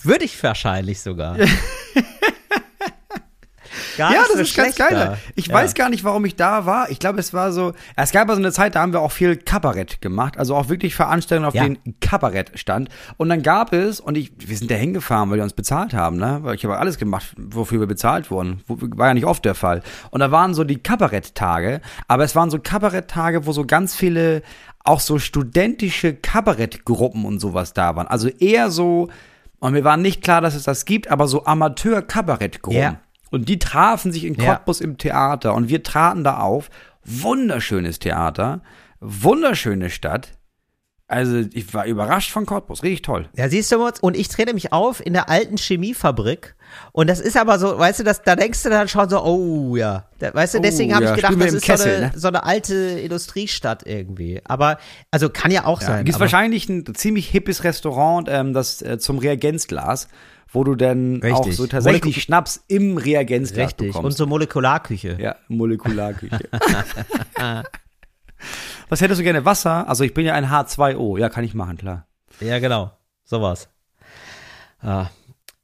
[0.03, 1.37] würde ich wahrscheinlich sogar.
[3.97, 5.17] Gar Ja, das so ist ganz geil.
[5.35, 5.53] Ich Ja.
[5.55, 6.89] weiß gar nicht, warum ich da war.
[6.89, 9.35] Ich glaube, es war so, es gab also eine Zeit, da haben wir auch viel
[9.37, 11.63] Kabarett gemacht, also auch wirklich Veranstaltungen, auf Ja.
[11.63, 12.89] denen Kabarett stand.
[13.17, 16.17] Und dann gab es, und ich, wir sind da hingefahren, weil die uns bezahlt haben,
[16.17, 16.39] ne?
[16.43, 18.61] Weil ich habe alles gemacht, wofür wir bezahlt wurden.
[18.67, 19.81] War ja nicht oft der Fall.
[20.11, 24.43] Und da waren so die Kabaretttage, aber es waren so Kabaretttage, wo so ganz viele
[24.83, 28.07] auch so studentische Kabarettgruppen und sowas da waren.
[28.07, 29.09] Also eher so,
[29.59, 32.79] und mir war nicht klar, dass es das gibt, aber so Amateur-Kabarettgruppen.
[32.81, 32.95] Ja.
[33.31, 34.55] Und die trafen sich in Ja.
[34.55, 36.69] Cottbus im Theater und wir traten da auf.
[37.03, 38.61] Wunderschönes Theater,
[38.99, 40.33] wunderschöne Stadt.
[41.09, 43.29] Also ich war überrascht von Cottbus, richtig toll.
[43.33, 46.55] Ja, siehst du, und ich trete mich auf in der alten Chemiefabrik.
[46.91, 49.77] Und das ist aber so, weißt du, das, da denkst du dann schon so, oh
[49.77, 50.09] ja.
[50.19, 52.11] Da, weißt du, Oh, deswegen habe ja, ich gedacht, das ist Kessel, so, eine, ne?
[52.13, 54.41] so eine alte Industriestadt irgendwie.
[54.43, 56.03] Aber, also kann ja auch Ja, sein.
[56.03, 60.09] gibt wahrscheinlich ein ziemlich hippes Restaurant, ähm, das äh, zum Reagenzglas,
[60.49, 61.55] wo du dann auch Richtig.
[61.57, 63.95] so tatsächlich Molekul- Schnaps im Reagenzglas Richtig.
[63.95, 65.17] Und so Molekularküche.
[65.19, 66.39] ja, Molekularküche.
[68.89, 69.45] Was hättest du gerne?
[69.45, 69.87] Wasser?
[69.89, 71.17] Also ich bin ja ein H2O.
[71.19, 72.07] Ja, kann ich machen, klar.
[72.39, 72.91] Ja, genau.
[73.25, 73.69] Sowas.
[74.79, 75.07] Ah.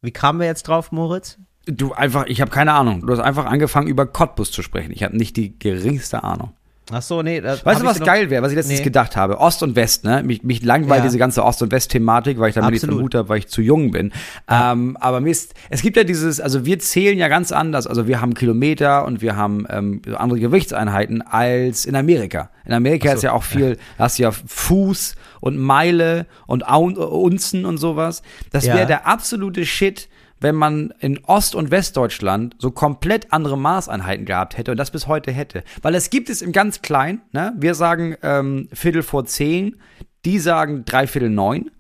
[0.02, 1.38] Wie kamen wir jetzt drauf, Moritz?
[1.66, 3.06] Du einfach, ich habe keine Ahnung.
[3.06, 4.92] Du hast einfach angefangen über Cottbus zu sprechen.
[4.92, 6.52] Ich habe nicht die geringste Ahnung.
[6.92, 7.40] Ach so, nee.
[7.40, 8.84] das Weißt du, was geil wäre, was ich letztens Nee.
[8.84, 9.40] gedacht habe?
[9.40, 10.22] Ost und West, ne?
[10.24, 11.06] Mich, mich langweilt Ja.
[11.06, 12.98] diese ganze Ost- und West-Thematik, weil ich damit Absolut.
[12.98, 14.12] am Hut habe, weil ich zu jung bin.
[14.50, 17.88] Ähm, aber mir ist, es gibt ja dieses, also wir zählen ja ganz anders.
[17.88, 22.50] Also wir haben Kilometer und wir haben ähm, andere Gewichtseinheiten als in Amerika.
[22.66, 27.66] In Amerika ist ja auch viel, da hast du ja Fuß und Meile und Unzen
[27.66, 28.24] und sowas.
[28.52, 28.76] Das Ja.
[28.76, 30.10] wäre der absolute Shit,
[30.44, 35.08] wenn man in Ost- und Westdeutschland so komplett andere Maßeinheiten gehabt hätte und das bis
[35.08, 35.64] heute hätte.
[35.82, 37.54] Weil es gibt es im ganz Klein, ne?
[37.58, 39.78] Wir sagen ähm, Viertel vor zehn,
[40.26, 41.72] die sagen dreiviertel neun.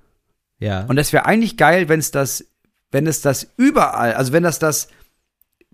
[0.59, 0.86] Ja.
[0.86, 2.45] Und das wäre eigentlich geil, wenn es das,
[2.89, 4.88] wenn es das überall, also wenn das das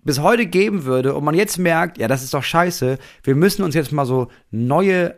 [0.02, 3.62] bis heute geben würde und man jetzt merkt, ja, das ist doch scheiße, wir müssen
[3.62, 5.14] uns jetzt mal so neue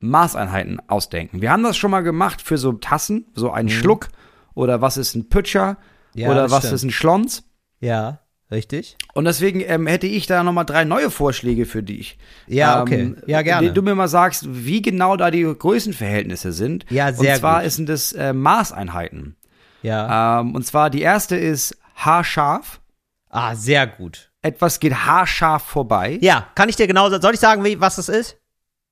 [0.00, 1.40] Maßeinheiten ausdenken.
[1.40, 4.08] Wir haben das schon mal gemacht für so Tassen, so einen Schluck
[4.52, 5.93] oder was ist ein Pütscher Mhm.
[6.14, 6.74] Ja, oder was stimmt.
[6.74, 7.44] ist ein Schlons.
[7.80, 8.96] ja, richtig.
[9.14, 12.18] Und deswegen ähm, hätte ich da nochmal drei neue Vorschläge für dich.
[12.46, 13.14] Ja, Ähm, okay.
[13.26, 13.68] Ja, gerne.
[13.68, 16.84] die Du mir mal sagst, wie genau da die Größenverhältnisse sind.
[16.90, 17.72] Ja, sehr Und zwar gut.
[17.72, 19.36] sind es äh, Maßeinheiten.
[19.82, 20.40] Ja.
[20.40, 22.80] Ähm, und zwar die erste ist haarscharf.
[23.30, 24.30] ah, sehr gut.
[24.42, 26.18] Etwas geht haarscharf vorbei.
[26.20, 27.22] Ja, kann ich dir genau sagen.
[27.22, 28.36] Soll ich sagen, wie, was das ist?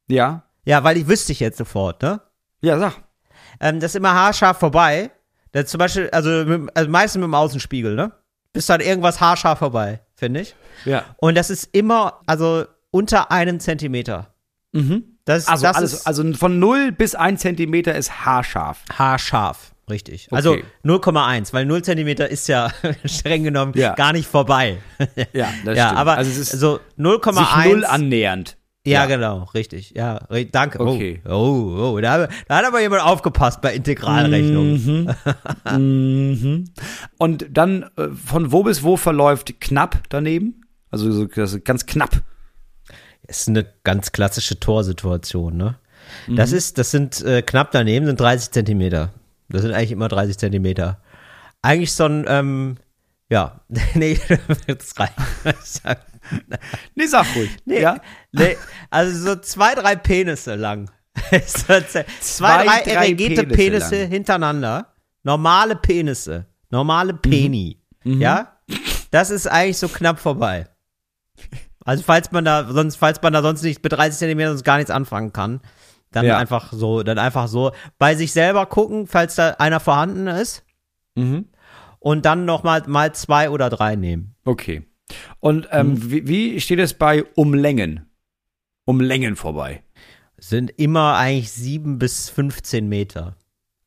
[0.08, 0.44] Ja.
[0.64, 2.20] Ja, weil ich wüsste ich jetzt sofort, ne?
[2.62, 2.94] Ja, sag.
[3.60, 5.10] Ähm, das ist immer haarscharf vorbei.
[5.52, 8.12] Das zum Beispiel, also, mit, also meistens mit dem Außenspiegel, ne?
[8.52, 10.54] Bis dann irgendwas haarscharf vorbei, finde ich.
[10.84, 11.04] Ja.
[11.18, 14.34] Und das ist immer, also unter einem Zentimeter.
[14.72, 15.04] Mhm.
[15.24, 18.82] Das, Also, das alles, ist also von 0 bis 1 Zentimeter ist haarscharf.
[18.98, 20.28] haarscharf, richtig.
[20.32, 20.64] Also Okay.
[20.84, 22.70] 0,1, weil 0 Zentimeter ist ja
[23.04, 23.94] streng genommen Ja.
[23.94, 24.78] gar nicht vorbei.
[25.32, 26.00] Ja, das ja, stimmt.
[26.00, 27.34] aber also es ist so 0,1.
[27.64, 28.56] sich null annähernd.
[28.84, 29.06] Ja, Ja.
[29.06, 29.92] genau, richtig.
[29.96, 30.80] Ja, danke.
[30.80, 31.22] Okay.
[31.24, 35.14] Oh, oh, oh da, da hat aber jemand aufgepasst bei Integralrechnungen.
[35.70, 36.64] Mhm.
[37.18, 40.62] Und dann äh, von wo bis wo verläuft knapp daneben?
[40.90, 41.26] Also so,
[41.62, 42.22] ganz knapp.
[43.26, 45.76] Ist eine ganz klassische Torsituation, ne?
[46.26, 46.36] Mhm.
[46.36, 49.12] Das ist, das sind äh, knapp daneben, sind 30 Zentimeter.
[49.48, 51.00] Das sind eigentlich immer 30 Zentimeter.
[51.62, 52.76] Eigentlich so ein, ähm,
[53.30, 53.60] ja,
[53.94, 54.18] nee,
[54.66, 55.14] das reicht.
[56.94, 57.50] Nee, sag ruhig.
[57.64, 58.00] Nee, Ja?
[58.32, 58.56] nee,
[58.90, 60.90] also so zwei, drei Penisse lang.
[61.46, 61.82] Zwei,
[62.20, 64.94] Zwei, drei drei erregierte Penisse Penisse, hintereinander.
[65.24, 66.46] Normale Penisse.
[66.70, 67.82] Normale Peni.
[68.04, 68.56] Ja?
[69.10, 70.66] Das ist eigentlich so knapp vorbei.
[71.84, 74.76] Also falls man da sonst, falls man da sonst nicht mit 30 Zentimetern sonst gar
[74.78, 75.60] nichts anfangen kann,
[76.12, 76.38] dann Ja.
[76.38, 80.64] einfach so, dann einfach so bei sich selber gucken, falls da einer vorhanden ist
[81.14, 81.46] Mhm.
[81.98, 84.34] und dann noch mal, mal zwei oder drei nehmen.
[84.44, 84.86] Okay.
[85.40, 88.06] Und ähm, wie, wie steht es bei Umlängen?
[88.84, 89.82] Um Längen vorbei.
[90.38, 93.36] Sind immer eigentlich sieben bis 15 Meter.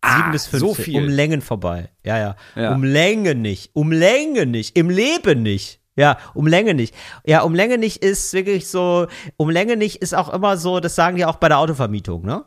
[0.01, 0.59] Ah, Sieben bis 15.
[0.69, 0.97] so viel.
[1.03, 1.89] Um Längen vorbei.
[2.03, 2.73] Ja, ja, Ja.
[2.73, 3.71] Um Länge nicht.
[3.73, 4.77] Um Länge nicht.
[4.77, 5.81] Im Leben nicht.
[5.97, 6.93] Ja, um Länge nicht.
[7.25, 9.07] Ja, um Länge nicht ist wirklich so,
[9.37, 12.43] um Länge nicht ist auch immer so, das sagen die auch bei der Autovermietung, ne?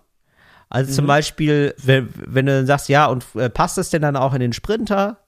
[0.70, 0.94] Also Mhm.
[0.96, 4.34] zum Beispiel, wenn, wenn du dann sagst, ja, und äh, passt das denn dann auch
[4.34, 5.18] in den Sprinter?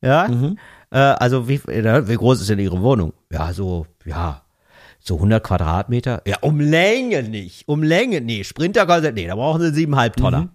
[0.00, 0.28] Ja?
[0.28, 0.58] Mhm.
[0.90, 3.12] Äh, also wie, äh, wie groß ist denn Ihre Wohnung?
[3.30, 4.42] Ja, so, ja,
[5.00, 6.22] so 100 Quadratmeter.
[6.26, 7.66] Ja, um Länge nicht.
[7.68, 10.40] Um Länge, nee, Sprinter, nee, da brauchen sie 7,5 Tonner.
[10.42, 10.50] Mhm.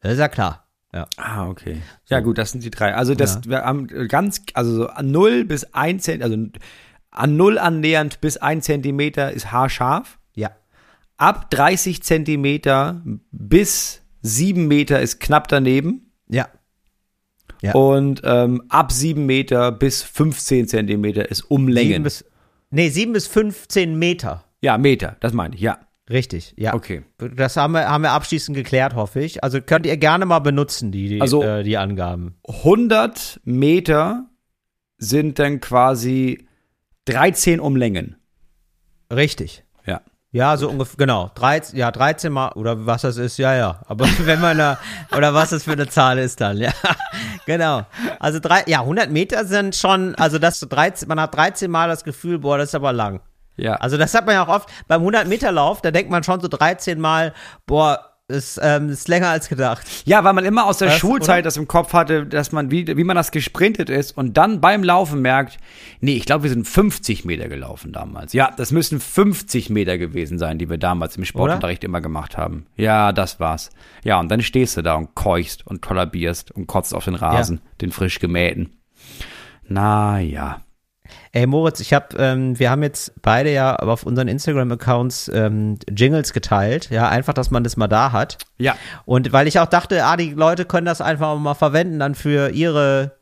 [0.00, 0.66] Das ist ja klar.
[0.94, 1.06] Ja.
[1.16, 1.80] Ah, okay.
[2.08, 2.94] Ja, gut, das sind die drei.
[2.94, 6.48] Also das wir haben ganz, also so an 0 bis 1 Zentimeter, also
[7.10, 10.18] an 0 annähernd bis 1 Zentimeter ist haarscharf.
[10.34, 10.50] Ja.
[11.16, 16.12] Ab 30 Zentimeter bis 7 Meter ist knapp daneben.
[16.28, 16.48] Ja.
[17.62, 17.74] Ja.
[17.74, 22.02] Und ähm, ab 7 Meter bis 15 Zentimeter ist Umlängen.
[22.02, 22.24] bis,
[22.70, 24.44] nee, sieben bis 15 Meter.
[24.60, 25.78] ja, Meter, das meine ich, ja.
[26.10, 26.74] Richtig, ja.
[26.74, 27.04] Okay.
[27.36, 29.42] Das haben wir, haben wir abschließend geklärt, hoffe ich.
[29.44, 32.34] Also könnt ihr gerne mal benutzen, die, die, Also- äh, die Angaben.
[32.48, 34.28] 100 Meter
[34.98, 36.46] sind dann quasi
[37.04, 38.16] 13 Umlängen.
[39.12, 39.64] Richtig.
[40.32, 40.56] Ja.
[40.56, 41.30] So ungefähr, genau.
[41.34, 43.80] 13, ja, 13 mal, oder was das ist, ja, ja.
[43.86, 44.78] Aber wenn man da,
[45.16, 46.72] oder was das für eine Zahl ist dann, ja.
[47.44, 47.84] Genau.
[48.20, 51.88] Also drei, ja, 100 Meter sind schon, also das so 13, man hat 13 mal
[51.88, 53.20] das Gefühl, boah, das ist aber lang.
[53.56, 53.74] Ja.
[53.74, 56.40] Also das hat man ja auch oft beim 100 Meter Lauf, da denkt man schon
[56.40, 57.34] so 13 mal,
[57.66, 59.86] boah, ist, ähm, ist länger als gedacht.
[60.04, 61.42] Ja, weil man immer aus der Was, Schulzeit oder?
[61.42, 64.82] das im Kopf hatte, dass man, wie, wie man das gesprintet ist und dann beim
[64.82, 65.58] Laufen merkt,
[66.00, 68.32] nee, ich glaube, wir sind 50 Meter gelaufen damals.
[68.32, 72.66] Ja, das müssen 50 Meter gewesen sein, die wir damals im Sportunterricht immer gemacht haben.
[72.76, 73.70] Ja, das war's.
[74.02, 77.60] Ja, und dann stehst du da und keuchst und kollabierst und kotzt auf den Rasen,
[77.80, 78.72] den frisch gemähten.
[79.68, 80.62] Na ja.
[81.34, 86.34] Ey Moritz, ich habe, ähm, wir haben jetzt beide ja auf unseren Instagram-Accounts ähm, Jingles
[86.34, 88.36] geteilt, ja, einfach, dass man das mal da hat.
[88.58, 88.74] Ja.
[89.06, 92.50] Und weil ich auch dachte, ah, die Leute können das einfach mal verwenden dann für
[92.50, 93.12] ihre,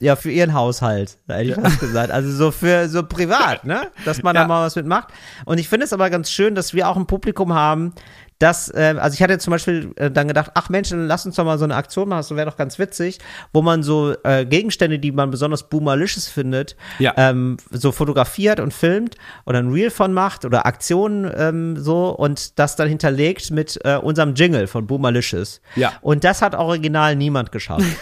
[0.00, 2.10] ja, für ihren Haushalt, hätte ich fast gesagt.
[2.10, 3.92] Also so für so privat, ne?
[4.04, 4.42] Dass man Ja.
[4.42, 5.10] da mal was mitmacht.
[5.44, 7.94] Und ich finde es aber ganz schön, dass wir auch ein Publikum haben,
[8.42, 11.36] das, äh, also ich hatte zum Beispiel äh, dann gedacht, ach Mensch, dann lass uns
[11.36, 13.18] doch mal so eine Aktion machen, das wäre doch ganz witzig,
[13.52, 17.14] wo man so äh, Gegenstände, die man besonders boomerlicious findet, Ja.
[17.16, 19.16] ähm, so fotografiert und filmt
[19.46, 23.96] oder ein Reel von macht oder Aktionen ähm, so und das dann hinterlegt mit äh,
[23.96, 25.60] unserem Jingle von Boomerlicious.
[25.76, 25.92] Ja.
[26.00, 27.84] Und das hat original niemand geschafft.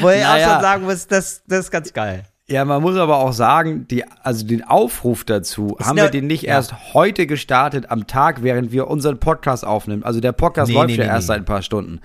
[0.00, 0.52] Wo ich auch Naja.
[0.54, 2.24] schon sagen muss, das, das ist ganz geil.
[2.50, 6.26] Ja, man muss aber auch sagen, die, also den Aufruf dazu haben ne- wir den
[6.26, 6.54] nicht ja.
[6.54, 10.02] erst heute gestartet am Tag, während wir unseren Podcast aufnehmen.
[10.02, 11.34] Also der Podcast Nee, läuft nee, ja nee, erst nee.
[11.34, 12.00] seit ein paar Stunden.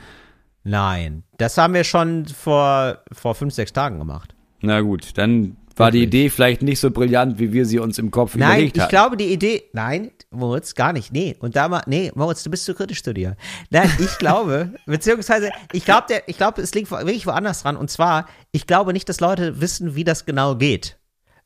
[0.63, 4.35] Nein, das haben wir schon vor, vor fünf, sechs Tagen gemacht.
[4.61, 6.03] Na gut, dann war die?
[6.03, 8.89] Idee vielleicht nicht so brillant, wie wir sie uns im Kopf Nein, überlegt ich hatten.
[8.89, 11.35] glaube, die Idee, nein, Moritz, gar nicht, nee.
[11.39, 13.35] Und da mal, nee, Moritz, du bist zu kritisch zu dir.
[13.69, 17.77] Nein, ich glaube, beziehungsweise, ich glaube, der, ich glaube, es liegt wirklich woanders dran.
[17.77, 20.97] Und zwar, ich glaube nicht, dass Leute wissen, wie das genau geht.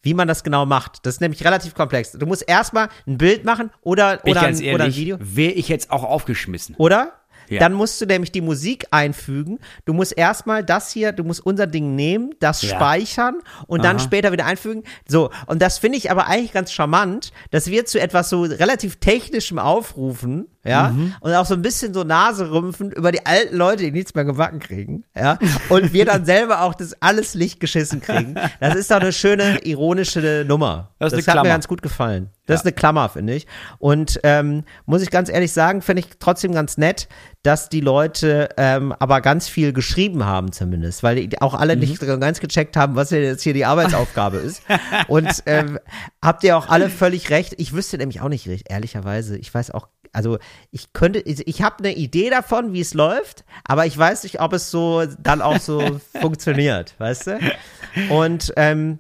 [0.02, 1.06] Wie man das genau macht.
[1.06, 2.14] Das ist nämlich relativ komplex.
[2.14, 5.18] Du musst erstmal ein Bild machen oder, ich oder, ein, oder ein ehrlich, Video.
[5.20, 6.76] wäre ich jetzt auch aufgeschmissen.
[6.78, 7.19] Oder?
[7.50, 7.60] Ja.
[7.60, 9.60] Dann musst du nämlich die Musik einfügen.
[9.86, 12.76] Du musst erstmal das hier, du musst unser Ding nehmen, das Ja.
[12.76, 13.36] speichern
[13.68, 14.04] und dann Aha.
[14.04, 14.84] später wieder einfügen.
[15.08, 18.98] So, und das finde ich aber eigentlich ganz charmant, dass wir zu etwas so relativ
[18.98, 21.14] technischem aufrufen, ja, Mhm.
[21.22, 24.26] und auch so ein bisschen so Nase rümpfen über die alten Leute, die nichts mehr
[24.26, 25.38] gebacken kriegen, ja,
[25.70, 28.36] und wir dann selber auch das alles Licht geschissen kriegen.
[28.60, 30.92] Das ist doch eine schöne, ironische Nummer.
[31.00, 31.50] Das ist eine hat mir Klammer.
[31.50, 32.30] ganz gut gefallen.
[32.46, 32.70] Das ist Ja.
[32.70, 33.46] eine Klammer, finde ich.
[33.78, 37.08] Und ähm, muss ich ganz ehrlich sagen, finde ich trotzdem ganz nett,
[37.44, 42.02] dass die Leute ähm, aber ganz viel geschrieben haben zumindest, weil die auch alle nicht
[42.02, 42.20] Mhm.
[42.20, 44.64] ganz gecheckt haben, was jetzt hier die Arbeitsaufgabe ist.
[45.08, 45.80] Und ähm,
[46.24, 47.54] habt ihr auch alle völlig recht.
[47.58, 49.38] Ich wüsste nämlich auch nicht recht, ehrlicherweise.
[49.38, 50.38] Ich weiß auch, also
[50.72, 54.40] ich könnte, ich, ich habe eine Idee davon, wie es läuft, aber ich weiß nicht,
[54.42, 57.40] ob es so dann auch so funktioniert, weißt du?
[58.10, 59.00] Und ähm,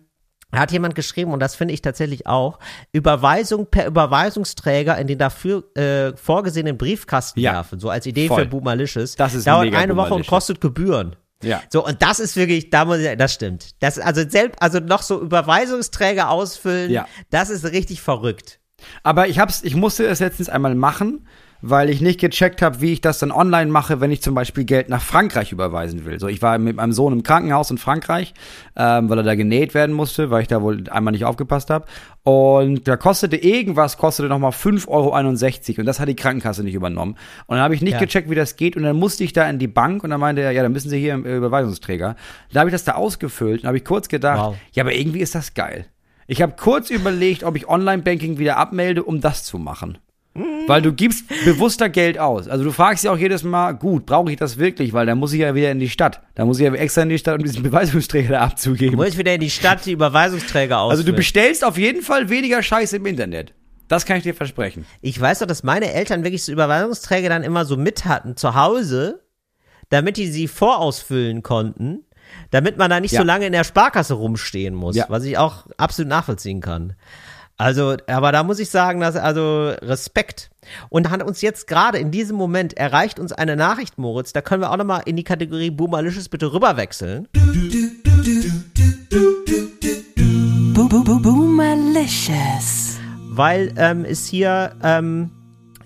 [0.51, 2.57] da hat jemand geschrieben, und das finde ich tatsächlich auch,
[2.91, 8.43] Überweisung per Überweisungsträger in den dafür äh, vorgesehenen Briefkasten Ja, werfen, so als Idee voll.
[8.43, 9.15] für Boomerlicious.
[9.15, 11.15] Das ist Dauert eine Woche und kostet Gebühren.
[11.43, 11.61] Ja.
[11.69, 13.81] So, und das ist wirklich, da muss ich, das stimmt.
[13.81, 17.07] Das, also selbst, also noch so Überweisungsträger ausfüllen, Ja.
[17.29, 18.58] das ist richtig verrückt.
[19.03, 21.25] Aber ich hab's, ich musste es letztens einmal machen,
[21.61, 24.63] weil ich nicht gecheckt habe, wie ich das dann online mache, wenn ich zum Beispiel
[24.63, 26.17] Geld nach Frankreich überweisen will.
[26.17, 28.33] So, ich war mit meinem Sohn im Krankenhaus in Frankreich,
[28.77, 31.85] ähm, weil er da genäht werden musste, weil ich da wohl einmal nicht aufgepasst habe.
[32.23, 37.17] Und da kostete irgendwas, kostete nochmal 5,61 Euro und das hat die Krankenkasse nicht übernommen.
[37.47, 37.99] Und dann habe ich nicht Ja.
[37.99, 40.41] gecheckt, wie das geht und dann musste ich da in die Bank und dann meinte
[40.41, 42.15] er, ja, dann müssen Sie hier im Überweisungsträger.
[42.53, 44.55] Da habe ich das da ausgefüllt und habe ich kurz gedacht, Wow.
[44.71, 45.87] ja, aber irgendwie ist das geil.
[46.31, 49.97] Ich habe kurz überlegt, ob ich Online-Banking wieder abmelde, um das zu machen.
[50.67, 52.47] Weil du gibst bewusster Geld aus.
[52.47, 54.93] Also du fragst dich auch jedes Mal, gut, brauche ich das wirklich?
[54.93, 56.21] Weil dann muss ich ja wieder in die Stadt.
[56.35, 58.95] Da muss ich ja extra in die Stadt, um diesen Beweisungsträger da abzugeben.
[58.95, 61.07] Muss ich wieder in die Stadt die Überweisungsträger Also ausfüllen.
[61.07, 63.55] du bestellst auf jeden Fall weniger Scheiß im Internet.
[63.87, 64.85] Das kann ich dir versprechen.
[65.01, 68.53] Ich weiß doch, dass meine Eltern wirklich so Überweisungsträger dann immer so mit hatten zu
[68.53, 69.23] Hause,
[69.89, 72.03] damit die sie vorausfüllen konnten,
[72.51, 73.21] damit man da nicht Ja.
[73.21, 75.05] so lange in der Sparkasse rumstehen muss, Ja.
[75.09, 76.93] was ich auch absolut nachvollziehen kann.
[77.57, 80.49] Also, aber da muss ich sagen, dass also Respekt.
[80.87, 84.61] Und hat uns jetzt gerade in diesem Moment erreicht uns eine Nachricht, Moritz, da können
[84.61, 87.27] wir auch nochmal in die Kategorie Boomerlicious bitte rüberwechseln.
[90.73, 92.97] Boo Boo Boo Boomerlicious.
[93.31, 95.31] weil ähm, es hier ähm,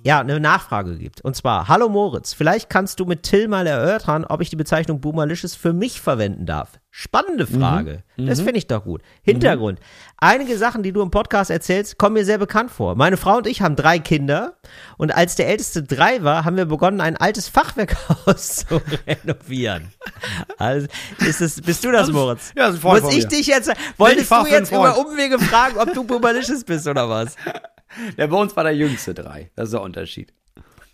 [0.03, 1.21] ja eine Nachfrage gibt.
[1.21, 4.99] Und zwar, hallo Moritz, vielleicht kannst du mit Till mal erörtern, ob ich die Bezeichnung
[4.99, 6.79] Boomerlicious für mich verwenden darf.
[6.91, 8.03] Spannende Frage.
[8.17, 9.01] Das finde ich doch gut.
[9.23, 9.79] Hintergrund.
[10.17, 12.93] Einige Sachen, die du im Podcast erzählst, kommen mir sehr bekannt vor.
[12.93, 14.57] Meine Frau und ich haben drei Kinder
[14.97, 19.87] und als der älteste drei war, haben wir begonnen, ein altes Fachwerkhaus zu renovieren.
[20.59, 20.87] Also,
[21.19, 22.51] ist es, bist du das, Moritz?
[22.55, 23.29] ja, das ist voll Muss von ich mir.
[23.29, 25.07] dich jetzt, wolltest fahr du jetzt über Freund.
[25.07, 27.35] Umwege fragen, ob du Boomerlicious bist oder was?
[28.17, 29.51] Der bei uns war der jüngste drei.
[29.55, 30.33] Das ist der Unterschied.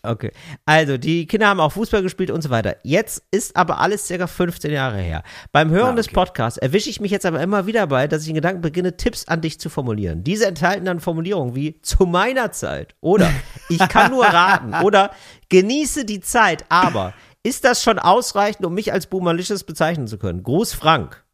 [0.01, 0.31] Okay.
[0.65, 2.77] Also, die Kinder haben auch Fußball gespielt und so weiter.
[2.83, 5.23] Jetzt ist aber alles circa 15 Jahre her.
[5.51, 6.15] Beim Hören Ah, des okay.
[6.15, 9.27] Podcasts erwische ich mich jetzt aber immer wieder bei, dass ich in Gedanken beginne, Tipps
[9.27, 10.23] an dich zu formulieren.
[10.23, 13.29] Diese enthalten dann Formulierungen wie zu meiner Zeit oder
[13.69, 15.11] ich kann nur raten oder
[15.49, 20.43] genieße die Zeit, aber ist das schon ausreichend, um mich als Boomerlicious bezeichnen zu können?
[20.43, 21.25] Gruß Frank.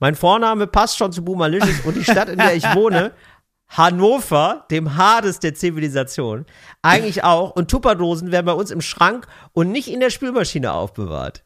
[0.00, 3.12] Mein Vorname passt schon zu Boomerlicious und die Stadt, in der ich wohne,
[3.68, 6.46] Hannover, dem Hades der Zivilisation,
[6.82, 7.50] eigentlich auch.
[7.50, 11.44] Und Tupperdosen werden bei uns im Schrank und nicht in der Spülmaschine aufbewahrt.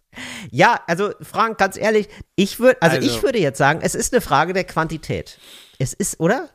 [0.51, 4.13] Ja, also Frank, ganz ehrlich, ich würde, also, Also- ich würde jetzt sagen, es ist
[4.13, 5.39] eine Frage der Quantität.
[5.79, 6.51] Es ist, oder?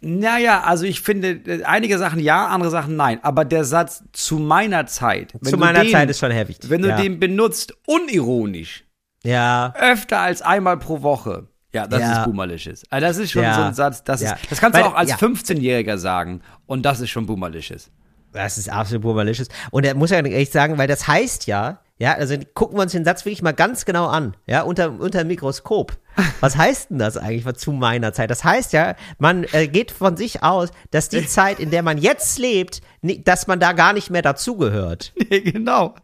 [0.00, 3.20] Naja, also ich finde, äh, einige Sachen ja, andere Sachen nein.
[3.22, 5.32] Aber der Satz zu meiner Zeit.
[5.34, 6.56] wenn Zu du meiner den, Zeit ist schon heavy.
[6.64, 6.96] Wenn du ja.
[6.96, 8.84] den benutzt, unironisch,
[9.22, 11.46] ja, öfter als einmal pro Woche.
[11.76, 12.18] Ja, das Ja.
[12.20, 12.82] ist boomerliches.
[12.90, 13.54] Also das ist schon Ja.
[13.54, 14.32] so ein Satz, das, Ja.
[14.32, 15.16] ist, das kannst du Weil- auch als ja.
[15.16, 16.40] 15-Jähriger sagen.
[16.66, 17.90] Und das ist schon boomerliches.
[18.32, 19.48] Das ist absolut boomerlicious.
[19.70, 22.92] Und er muss ja ehrlich sagen, weil das heißt ja, ja, also gucken wir uns
[22.92, 25.96] den Satz wirklich mal ganz genau an, ja, unter, unter dem Mikroskop.
[26.40, 28.30] Was heißt denn das eigentlich zu meiner Zeit?
[28.30, 31.96] Das heißt ja, man äh, geht von sich aus, dass die Zeit, in der man
[31.96, 35.14] jetzt lebt, dass man da gar nicht mehr dazugehört.
[35.30, 35.94] Nee, genau.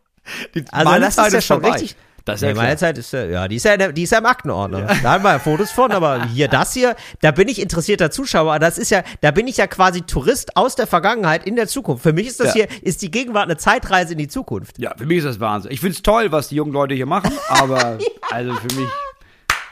[0.54, 1.76] Die, Also das Zeit ist ja schon vorbei.
[1.78, 1.96] richtig.
[2.24, 2.76] Das ist ja nee, meine klar.
[2.78, 4.82] Zeit ist ja, ja, die ist ja, die ist ja im Aktenordner.
[5.02, 8.58] Da haben wir ja Fotos von, aber hier das hier, da bin ich interessierter Zuschauer.
[8.58, 12.02] Das ist ja, da bin ich ja quasi Tourist aus der Vergangenheit in der Zukunft.
[12.02, 12.66] Für mich ist das Ja.
[12.66, 14.78] hier, ist die Gegenwart eine Zeitreise in die Zukunft.
[14.78, 15.72] Ja, für mich ist das Wahnsinn.
[15.72, 17.98] Ich finde es toll, was die jungen Leute hier machen, aber
[18.30, 18.88] also für mich,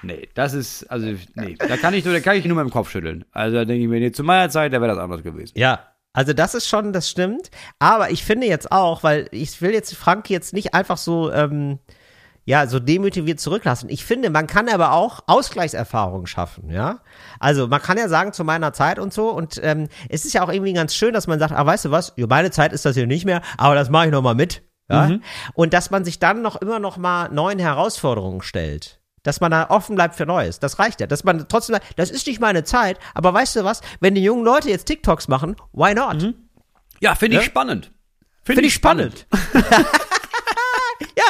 [0.03, 2.73] nee, das ist, also, nee, da kann ich nur, da kann ich nur mit dem
[2.73, 3.25] Kopf schütteln.
[3.33, 5.53] Also da denke ich mir, nee, zu meiner Zeit, da wäre das anders gewesen.
[5.57, 5.81] Ja.
[6.13, 7.53] Also das ist schon, das stimmt.
[7.79, 11.79] Aber ich finde jetzt auch, weil ich will jetzt Frank jetzt nicht einfach so, ähm,
[12.51, 13.89] ja, so demotiviert zurücklassen.
[13.91, 16.99] Ich finde, man kann aber auch Ausgleichserfahrungen schaffen, ja.
[17.39, 19.31] Also man kann ja sagen, zu meiner Zeit und so.
[19.31, 21.91] Und ähm, es ist ja auch irgendwie ganz schön, dass man sagt, ah, weißt du
[21.93, 24.63] was, meine Zeit ist das hier nicht mehr, aber das mache ich noch mal mit.
[24.89, 25.19] Ja?
[25.55, 29.01] Und dass man sich dann noch immer noch mal neuen Herausforderungen stellt.
[29.23, 30.59] Dass man da offen bleibt für Neues.
[30.59, 31.07] Das reicht ja.
[31.07, 34.25] Dass man trotzdem sagt, das ist nicht meine Zeit, aber weißt du was, wenn die
[34.25, 36.35] jungen Leute jetzt TikToks machen, why not?
[36.99, 37.49] Ja, finde ich Ja?
[37.49, 37.93] spannend.
[38.43, 39.29] Finde ich spannend.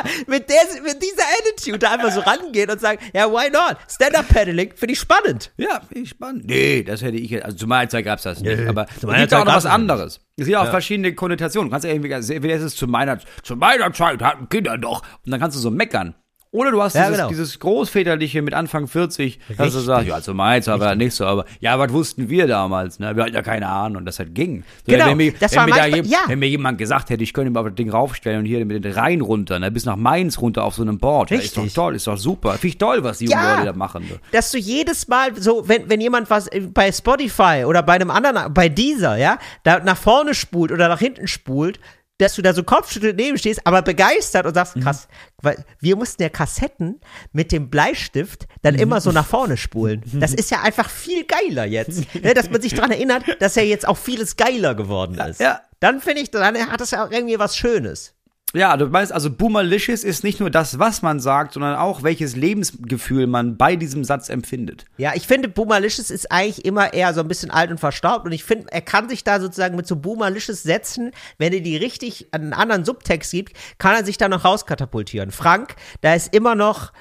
[0.05, 3.77] ja, mit, der, mit dieser Attitude da einfach so rangehen und sagen, ja, why not?
[3.89, 5.53] Stand-up-Paddling finde ich spannend.
[5.57, 6.47] Ja, finde ich spannend.
[6.47, 8.59] Nee, das hätte ich, also zu meiner Zeit gab es das nicht.
[8.59, 10.21] Nee, aber es gibt auch noch was anderes.
[10.37, 11.69] Es gibt auch verschiedene Konnotationen.
[11.69, 15.03] Du kannst ja irgendwie, entweder ist es zu meiner, zu meiner Zeit hatten Kinder doch.
[15.25, 16.15] Und dann kannst du so meckern.
[16.53, 17.29] Oder du hast Ja, dieses, genau.
[17.29, 19.83] dieses Großväterliche mit Anfang 40, dass du Richtig.
[19.85, 22.99] sagst, ja, zu meiner Zeit war das nicht so, aber ja, was wussten wir damals,
[22.99, 23.15] ne?
[23.15, 24.65] Wir hatten ja keine Ahnung und das halt ging.
[24.85, 26.19] So, Genau, wenn, mir, das wenn, war mir manchmal- je- ja.
[26.27, 28.85] wenn mir jemand gesagt hätte, ich könnte mir auf das Ding raufstellen und hier mit
[28.85, 31.31] den Rhein runter, ne, bis nach Mainz runter auf so einem Board.
[31.31, 31.75] Ja, ist doch Richtig.
[31.77, 32.53] toll, ist doch super.
[32.55, 33.55] Finde ich toll, was die jungen Ja.
[33.55, 34.03] Leute da machen.
[34.11, 34.19] Ne?
[34.33, 38.11] Dass du jedes Mal so, wenn, wenn jemand was äh, bei Spotify oder bei einem
[38.11, 41.79] anderen, bei dieser, ja, da nach vorne spult oder nach hinten spult,
[42.21, 44.55] dass du da so kopfschüttelnd neben stehst, aber begeistert und Mhm.
[44.55, 45.09] sagst, krass,
[45.43, 47.01] weil wir mussten ja Kassetten
[47.33, 48.81] mit dem Bleistift dann Mhm.
[48.81, 50.03] immer so nach vorne spulen.
[50.15, 53.63] Das ist ja einfach viel geiler jetzt, ne, dass man sich daran erinnert, dass ja
[53.63, 55.41] jetzt auch vieles geiler geworden ist.
[55.41, 55.61] Ja.
[55.81, 58.13] Dann finde ich, dann hat das ja auch irgendwie was Schönes.
[58.53, 62.35] Ja, du meinst also Boomerlicious ist nicht nur das, was man sagt, sondern auch welches
[62.35, 64.87] Lebensgefühl man bei diesem Satz empfindet.
[64.97, 68.33] Ja, ich finde, Boomerlicious ist eigentlich immer eher so ein bisschen alt und verstaubt und
[68.33, 72.29] ich finde, er kann sich da sozusagen mit so Boomerlicious Sätzen, wenn er die richtig
[72.33, 75.31] an einen anderen Subtext gibt, kann er sich da noch rauskatapultieren.
[75.31, 76.93] Frank, da ist immer noch,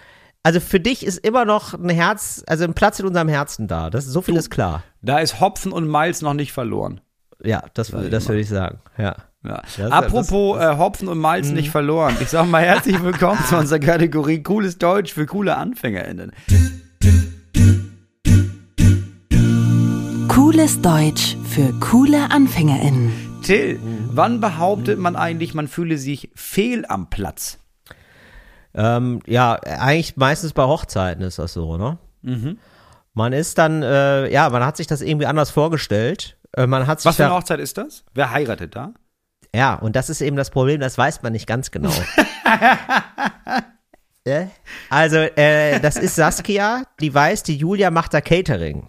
[0.44, 3.90] also für dich ist immer noch ein Herz, also ein Platz in unserem Herzen da.
[3.90, 4.84] Das, so viel ist klar.
[5.02, 7.02] Da ist Hopfen und Malz noch nicht verloren.
[7.44, 9.16] Ja, das, das würde ich sagen, ja.
[9.46, 9.62] Ja.
[9.78, 11.54] Das- Apropos äh, Hopfen und Malz Mhm.
[11.54, 12.16] nicht verloren.
[12.20, 16.34] Ich sag mal herzlich willkommen zu unserer Kategorie Cooles Deutsch für coole AnfängerInnen.
[20.28, 23.12] Cooles Deutsch für coole AnfängerInnen.
[23.44, 24.10] Till, Mhm.
[24.12, 27.60] wann behauptet man eigentlich, man fühle sich fehl am Platz?
[28.76, 31.98] Ähm, ja, eigentlich meistens bei Hochzeiten ist das so, ne?
[33.14, 36.38] Man ist dann, äh, ja, man hat sich das irgendwie anders vorgestellt.
[36.56, 38.04] Äh, man hat Was für eine Hochzeit ist das?
[38.14, 38.94] Wer heiratet da?
[39.54, 41.92] Ja, und das ist eben das Problem, das weiß man nicht ganz genau.
[44.26, 44.48] Äh?
[44.90, 48.88] also, äh, das ist Saskia, die weiß, die Julia macht da Catering.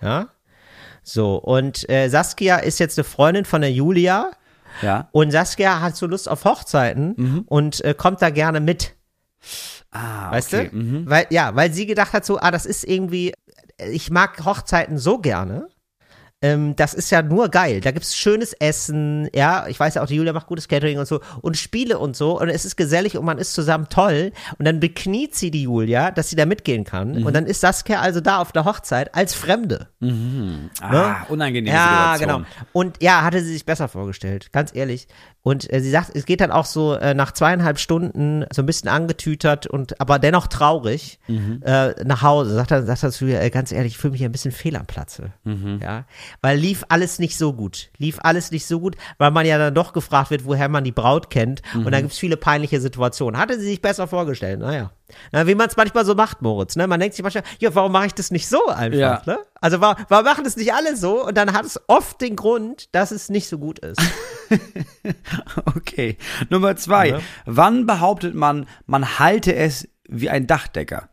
[0.00, 0.28] Ja.
[1.02, 4.30] So, und äh, Saskia ist jetzt eine Freundin von der Julia
[4.82, 5.08] Ja.
[5.12, 8.94] und Saskia hat so Lust auf Hochzeiten und äh, kommt da gerne mit.
[9.90, 10.70] Ah, Weißt okay.
[10.72, 11.06] du?
[11.10, 13.34] Weil, ja, weil sie gedacht hat, so, ah, das ist irgendwie,
[13.78, 15.68] ich mag Hochzeiten so gerne.
[16.42, 17.80] Ähm, das ist ja nur geil.
[17.80, 19.66] Da gibt's schönes Essen, ja.
[19.68, 22.38] Ich weiß ja auch, die Julia macht gutes Catering und so und Spiele und so.
[22.40, 24.32] Und es ist gesellig und man ist zusammen toll.
[24.58, 27.12] Und dann bekniet sie die Julia, dass sie da mitgehen kann.
[27.20, 27.26] Mhm.
[27.26, 29.88] Und dann ist Saskia also da auf der Hochzeit als Fremde.
[30.80, 32.42] Ah, unangenehme Ja, Situation.
[32.44, 32.48] genau.
[32.72, 35.08] Und ja, hatte sie sich besser vorgestellt, ganz ehrlich.
[35.44, 38.66] Und äh, sie sagt, es geht dann auch so äh, nach zweieinhalb Stunden so ein
[38.66, 42.54] bisschen angetütert und aber dennoch traurig äh, nach Hause.
[42.54, 44.52] Sagt dann, sagt er zu ihr, äh, ganz ehrlich, ich fühle mich hier ein bisschen
[44.52, 45.32] fehl am Platze.
[45.80, 46.04] Ja,
[46.40, 47.90] weil lief alles nicht so gut.
[47.98, 50.92] Lief alles nicht so gut, weil man ja dann doch gefragt wird, woher man die
[50.92, 51.62] Braut kennt.
[51.74, 53.40] Und da gibt's viele peinliche Situationen.
[53.40, 54.92] Hatte sie sich besser vorgestellt, naja.
[55.30, 56.76] Na, wie man es manchmal so macht, Moritz.
[56.76, 56.86] Ne?
[56.86, 58.98] Man denkt sich manchmal, ja, warum mache ich das nicht so einfach?
[58.98, 59.22] Ja.
[59.26, 59.38] Ne?
[59.60, 61.26] Also warum, warum machen das nicht alle so?
[61.26, 64.00] Und dann hat es oft den Grund, dass es nicht so gut ist.
[65.76, 66.18] Okay.
[66.50, 67.08] Nummer zwei.
[67.08, 67.20] Ja.
[67.46, 71.08] Wann behauptet man, man halte es wie ein Dachdecker?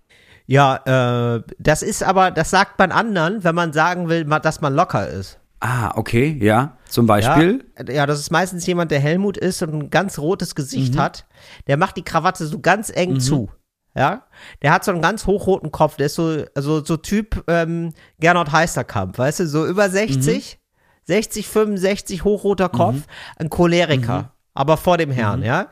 [0.52, 4.74] Ja, äh, das ist aber, das sagt man anderen, wenn man sagen will, dass man
[4.74, 5.39] locker ist.
[5.60, 6.78] Ah, okay, ja.
[6.88, 7.66] Zum Ja, Beispiel?
[7.88, 11.28] ja, das ist meistens jemand, der Helmut ist und ein ganz rotes Gesicht hat.
[11.68, 13.52] Der macht die Krawatte so ganz eng zu.
[13.95, 14.24] Ja,
[14.64, 15.97] der hat so einen ganz hochroten Kopf.
[15.97, 20.58] Der ist so, also so Typ ähm, Gernot Heisterkamp, weißt du, so über 60,
[21.06, 23.02] 60, 65, hochroter Kopf,
[23.38, 25.68] ein Choleriker, aber vor dem Herrn, ja.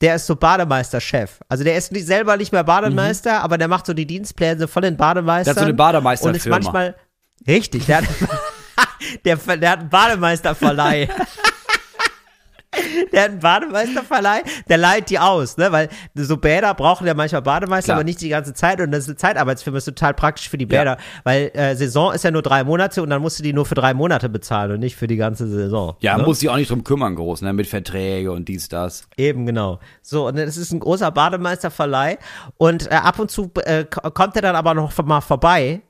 [0.00, 1.40] Der ist so Bademeisterchef.
[1.48, 4.82] Also der ist nicht, selber nicht mehr Bademeister, aber der macht so die Dienstpläne von
[4.82, 5.54] den Bademeistern.
[5.54, 6.56] Der hat so eine Bademeisterfirma.
[6.56, 6.94] Und ist manchmal,
[7.46, 8.04] richtig, der hat,
[9.24, 11.08] der, der hat einen Bademeisterverleih.
[13.12, 15.72] Der hat einen Bademeisterverleih, der leiht die aus, ne?
[15.72, 17.96] Weil so Bäder brauchen ja manchmal Bademeister, Klar.
[17.98, 18.80] aber nicht die ganze Zeit.
[18.80, 22.24] Und das ist eine Zeitarbeitsfirma, ist total praktisch für die Bäder, weil äh, Saison ist
[22.24, 24.80] ja nur drei Monate und dann musst du die nur für drei Monate bezahlen und
[24.80, 25.96] nicht für die ganze Saison.
[26.00, 26.24] Ja, ne?
[26.24, 27.52] muss sich auch nicht drum kümmern, groß, ne?
[27.52, 29.08] Mit Verträge und dies, das.
[29.16, 29.80] Eben, genau.
[30.02, 32.18] So, und das ist ein großer Bademeisterverleih.
[32.56, 35.82] Und äh, ab und zu äh, kommt er dann aber noch mal vorbei.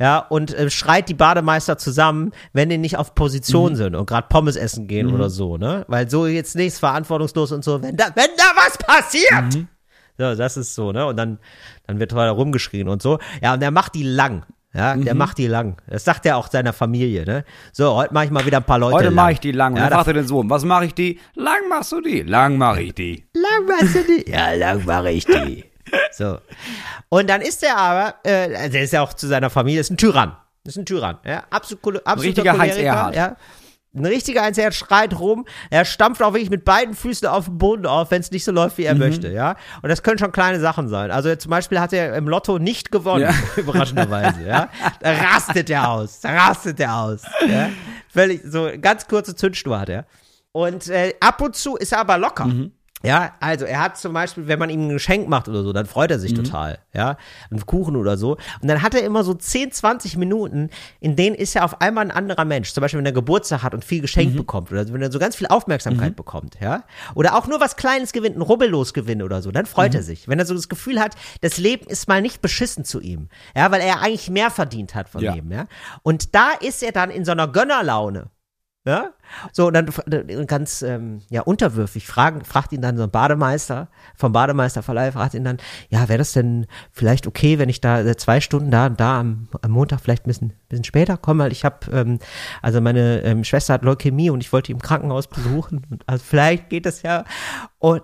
[0.00, 4.28] Ja, und äh, schreit die Bademeister zusammen, wenn die nicht auf Position sind und gerade
[4.28, 5.84] Pommes essen gehen oder so, ne?
[5.88, 9.66] Weil so jetzt nichts verantwortungslos und so, wenn da, wenn da was passiert!
[10.16, 11.06] So, das ist so, ne?
[11.06, 11.38] Und dann,
[11.86, 13.18] dann wird da rumgeschrien und so.
[13.42, 14.44] Ja, und der macht die lang.
[14.74, 15.80] Ja, der macht die lang.
[15.88, 17.44] Das sagt er auch seiner Familie, ne?
[17.72, 19.72] So, heute mache ich mal wieder ein paar Leute Heute mache ich die lang.
[19.72, 21.18] Und Ja, dann da- fragt er den Sohn, was mache ich die?
[21.34, 22.22] Lang machst du die?
[22.22, 23.24] Lang mache ich die.
[23.32, 24.30] Lang machst du die?
[24.30, 25.64] Ja, lang mache ich die.
[26.12, 26.38] So.
[27.08, 29.90] Und dann ist er aber, äh, also der ist ja auch zu seiner Familie, ist
[29.90, 30.36] ein Tyrann.
[30.64, 31.44] Ist ein Tyrann, ja.
[31.50, 33.14] Absolut, absoluter richtiger Heinz Erhardt.
[33.16, 33.36] Ja.
[33.94, 35.46] Ein richtiger Heinz Erhardt schreit rum.
[35.70, 38.52] Er stampft auch wirklich mit beiden Füßen auf den Boden auf, wenn es nicht so
[38.52, 39.00] läuft, wie er Mhm.
[39.00, 39.56] möchte, ja.
[39.80, 41.10] Und das können schon kleine Sachen sein.
[41.10, 43.34] Also zum Beispiel hat er im Lotto nicht gewonnen, Ja.
[43.56, 44.68] überraschenderweise, ja.
[45.00, 47.70] Da rastet er aus, da rastet er aus, ja.
[48.12, 50.04] Völlig, so ganz kurze Zündschnur hat er.
[50.52, 52.46] Und äh, ab und zu ist er aber locker.
[52.46, 52.72] Mhm.
[53.04, 55.86] Ja, also er hat zum Beispiel, wenn man ihm ein Geschenk macht oder so, dann
[55.86, 57.16] freut er sich total, ja,
[57.48, 58.32] einen Kuchen oder so.
[58.60, 62.04] Und dann hat er immer so 10, 20 Minuten, in denen ist er auf einmal
[62.04, 62.72] ein anderer Mensch.
[62.72, 65.36] Zum Beispiel, wenn er Geburtstag hat und viel geschenkt bekommt oder wenn er so ganz
[65.36, 66.82] viel Aufmerksamkeit bekommt, ja.
[67.14, 70.26] Oder auch nur was Kleines gewinnt, ein Rubbellos gewinnt oder so, dann freut er sich.
[70.26, 73.70] Wenn er so das Gefühl hat, das Leben ist mal nicht beschissen zu ihm, ja,
[73.70, 75.34] weil er eigentlich mehr verdient hat von Ja.
[75.34, 75.66] ihm, ja.
[76.02, 78.30] Und da ist er dann in so einer Gönnerlaune.
[78.84, 79.12] Ja?
[79.52, 83.88] So, und dann äh, ganz ähm, ja, unterwürfig fragen, fragt ihn dann so ein Bademeister
[84.16, 85.58] vom Bademeisterverleih, fragt ihn dann,
[85.90, 89.20] ja, wäre das denn vielleicht okay, wenn ich da äh, zwei Stunden da und da
[89.20, 92.18] am, am Montag vielleicht ein bisschen, bisschen später komme, weil ich habe, ähm,
[92.62, 95.86] also meine ähm, Schwester hat Leukämie und ich wollte die im Krankenhaus besuchen.
[95.90, 97.24] Und, also vielleicht geht das ja.
[97.78, 98.02] Und,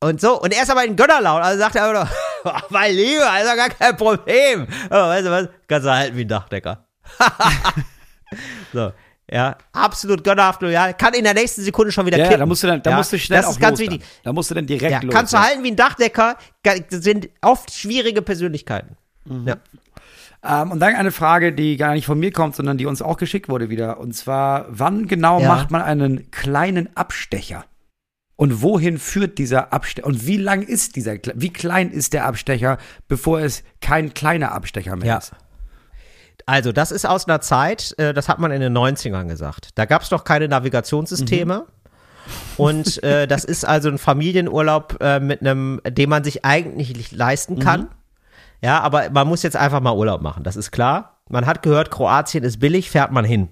[0.00, 3.30] und so, und er ist aber in Gönnerlaut, also sagt er aber noch, mein Lieber,
[3.30, 4.66] also gar kein Problem.
[4.88, 6.86] Aber weißt du was, kannst du halten wie ein Dachdecker.
[8.72, 8.92] so.
[9.30, 10.94] Ja, absolut gönnerhaft loyal.
[10.94, 12.40] Kann in der nächsten Sekunde schon wieder Ja, kippen.
[12.40, 14.00] da musst du dann, da ja, musst du schnell Das auch ist ganz wichtig.
[14.00, 14.08] Dann.
[14.24, 15.14] Da musst du dann direkt Ja, los.
[15.14, 18.96] kannst du halten wie ein Dachdecker, das sind oft schwierige Persönlichkeiten.
[19.46, 19.56] Ja.
[20.44, 23.16] Ähm, und dann eine Frage, die gar nicht von mir kommt, sondern die uns auch
[23.16, 24.00] geschickt wurde wieder.
[24.00, 25.48] Und zwar, wann genau Ja.
[25.48, 27.64] macht man einen kleinen Abstecher?
[28.34, 30.06] Und wohin führt dieser Abstecher?
[30.06, 34.96] Und wie lang ist dieser, wie klein ist der Abstecher, bevor es kein kleiner Abstecher
[34.96, 35.16] mehr Ja.
[35.18, 35.32] ist?
[36.46, 39.70] Also, das ist aus einer Zeit, äh, das hat man in den 90ern gesagt.
[39.76, 41.66] Da gab es noch keine Navigationssysteme.
[42.56, 47.12] Und äh, das ist also ein Familienurlaub äh, mit einem, den man sich eigentlich nicht
[47.12, 47.88] leisten kann.
[48.62, 51.20] Ja, aber man muss jetzt einfach mal Urlaub machen, das ist klar.
[51.28, 53.48] Man hat gehört, Kroatien ist billig, fährt man hin.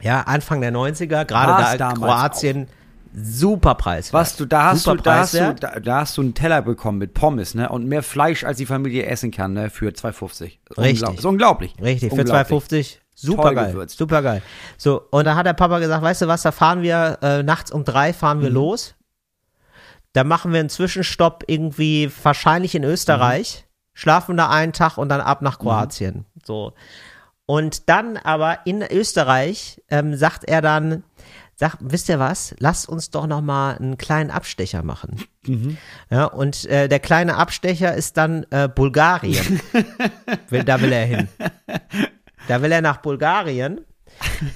[0.00, 2.66] Ja, Anfang der 90er, gerade da Kroatien,
[3.14, 4.12] super Preis.
[4.12, 6.62] Was du, da hast super du, da hast du, da, da hast du einen Teller
[6.62, 7.68] bekommen mit Pommes, ne?
[7.68, 9.70] Und mehr Fleisch, als die Familie essen kann, ne?
[9.70, 10.42] Für 2,50.
[10.42, 10.58] Richtig.
[10.76, 11.18] Unglaublich.
[11.18, 11.74] Ist unglaublich.
[11.80, 12.58] Richtig, für Unglaublich.
[12.58, 12.96] 2,50.
[13.14, 13.88] Super geil.
[13.88, 14.42] Super geil.
[14.76, 17.70] So, und da hat der Papa gesagt, weißt du was, da fahren wir äh, nachts
[17.70, 18.42] um drei fahren Mhm.
[18.42, 18.94] wir los.
[20.12, 25.20] Da machen wir einen Zwischenstopp irgendwie wahrscheinlich in Österreich, schlafen da einen Tag und dann
[25.20, 26.24] ab nach Kroatien.
[26.44, 26.72] So.
[27.46, 31.02] Und dann aber in Österreich ähm, sagt er dann,
[31.70, 35.24] sagt, wisst ihr was, lasst uns doch noch mal einen kleinen Abstecher machen.
[36.10, 39.60] Ja, und äh, der kleine Abstecher ist dann äh, Bulgarien.
[40.66, 41.28] da will er hin.
[42.48, 43.80] Da will er nach Bulgarien,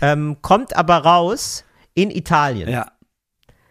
[0.03, 2.69] ähm, kommt aber raus in Italien.
[2.69, 2.93] Ja.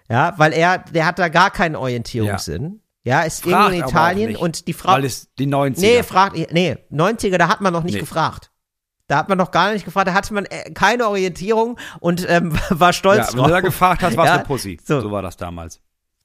[0.09, 0.33] Ja.
[0.38, 2.81] weil er, der hat da gar keinen Orientierungssinn.
[3.03, 4.93] Ja, ist Fragt irgendwo in Italien nicht, und die Frau.
[4.93, 5.79] Weil es die 90er.
[5.79, 7.99] Nee, fragt, nee, 90er, da hat man noch nicht Nee.
[8.01, 8.51] gefragt.
[9.08, 12.53] Da hat man noch gar nicht gefragt, da hatte man äh, keine Orientierung und ähm,
[12.70, 13.62] war stolz ja, wenn du da drauf.
[13.64, 14.80] gefragt hast, warst Ja, du Pussy.
[14.84, 14.99] so.
[15.01, 15.12] So.
[15.12, 15.80] war das damals.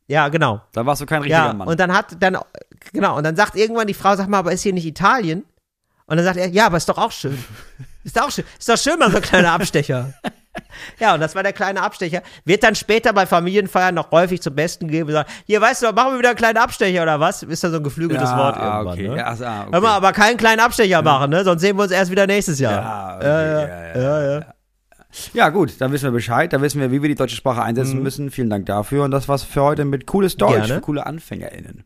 [0.08, 0.60] Ja, genau.
[0.72, 1.68] Da warst du kein richtiger Ja, Mann.
[1.68, 2.36] und dann hat dann
[2.92, 5.44] genau und dann sagt irgendwann die Frau, sag mal, aber ist hier nicht Italien?
[6.12, 7.42] Und dann sagt er, ja, aber ist doch auch schön.
[8.04, 8.44] Ist doch auch schön.
[8.58, 10.12] Ist doch schön mal so ein kleiner Abstecher.
[11.00, 12.20] ja, und das war der kleine Abstecher.
[12.44, 15.92] Wird dann später bei Familienfeiern noch häufig zum Besten gegeben und sagt, hier, weißt du,
[15.92, 17.42] machen wir wieder einen kleinen Abstecher oder was?
[17.44, 19.08] Ist da so ein geflügeltes Ja, Wort ah, irgendwann, okay.
[19.08, 19.16] ne?
[19.16, 19.70] Ja, also, ah, okay.
[19.72, 21.44] Hör mal, aber keinen kleinen Abstecher machen, ne?
[21.44, 22.72] Sonst sehen wir uns erst wieder nächstes Jahr.
[22.82, 24.54] Ja, okay, ja, ja, ja, ja, ja, ja.
[25.32, 26.52] Ja, gut, dann wissen wir Bescheid.
[26.52, 28.02] Da wissen wir, wie wir die deutsche Sprache einsetzen Mhm.
[28.02, 28.30] müssen.
[28.30, 29.04] Vielen Dank dafür.
[29.04, 30.74] Und das war's für heute mit cooles Deutsch Gerne.
[30.74, 31.84] für coole AnfängerInnen.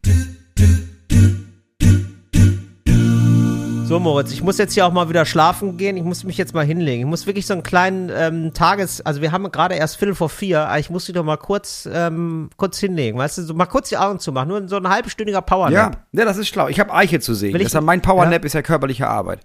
[3.87, 5.97] So, Moritz, ich muss jetzt hier auch mal wieder schlafen gehen.
[5.97, 7.03] Ich muss mich jetzt mal hinlegen.
[7.03, 10.29] Ich muss wirklich so einen kleinen ähm, Tages-, also wir haben gerade erst Viertel vor
[10.29, 13.17] vier, aber ich muss dich doch mal kurz, ähm, kurz hinlegen.
[13.17, 14.49] Weißt du, so mal kurz die Augen zu machen.
[14.49, 15.95] Nur so ein halbstündiger Powernap.
[16.13, 16.67] Ja, ja, das ist schlau.
[16.67, 17.57] Ich habe Eiche zu sägen.
[17.57, 19.43] Deshalb mein Powernap ist ja körperliche Arbeit.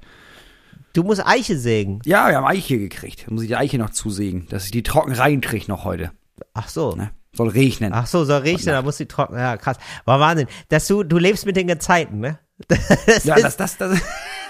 [0.94, 2.02] Du musst Eiche sägen.
[2.06, 3.28] Ja, wir haben Eiche gekriegt.
[3.28, 6.10] Da muss ich die Eiche noch zusägen, dass ich die trocken reinkriege noch heute.
[6.56, 6.96] Ach so.
[6.96, 7.12] Ne?
[7.34, 7.94] Soll regnen.
[7.94, 9.38] Ach so, so riecht da muss die trocken.
[9.38, 9.78] Ja, krass.
[10.06, 10.48] War Wahnsinn.
[10.70, 12.40] Dass du, du lebst mit den Gezeiten, ne?
[12.68, 14.02] Das ja, ist, das, das, das.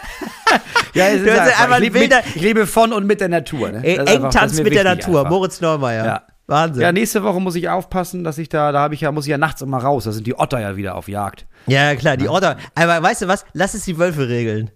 [0.93, 1.77] ja, es ist einfach.
[1.77, 3.71] ich, lebe mit, ich lebe von und mit der Natur.
[3.71, 3.83] Ne?
[3.83, 5.19] Engtanz mit der Natur.
[5.19, 5.31] einfach.
[5.31, 6.05] Moritz Neumeier.
[6.05, 6.23] Ja.
[6.47, 6.81] Wahnsinn.
[6.81, 9.31] Ja, nächste Woche muss ich aufpassen, dass ich da, da habe ich ja, muss ich
[9.31, 10.03] ja nachts immer raus.
[10.03, 11.47] Da sind die Otter ja wieder auf Jagd.
[11.67, 12.57] Ja, klar, die Order.
[12.75, 13.45] Aber weißt du was?
[13.53, 14.69] Lass es die Wölfe regeln.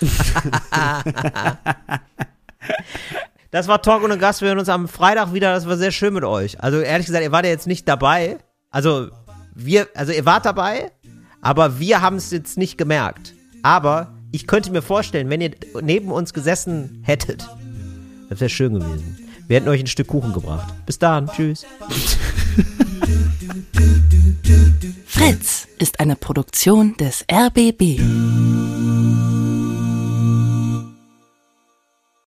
[3.50, 4.40] das war Talk und Gast.
[4.40, 5.54] Wir hören uns am Freitag wieder.
[5.54, 6.60] Das war sehr schön mit euch.
[6.60, 8.38] Also ehrlich gesagt, ihr wart ja jetzt nicht dabei.
[8.70, 9.08] Also
[9.54, 10.90] wir, also ihr wart dabei,
[11.40, 13.32] aber wir haben es jetzt nicht gemerkt.
[13.62, 17.48] Aber ich könnte mir vorstellen, wenn ihr neben uns gesessen hättet,
[18.28, 19.16] das wäre schön gewesen.
[19.48, 20.74] Wir hätten euch ein Stück Kuchen gebracht.
[20.84, 21.28] Bis dann.
[21.28, 21.64] Tschüss.
[25.06, 27.98] Fritz ist eine Produktion des RBB.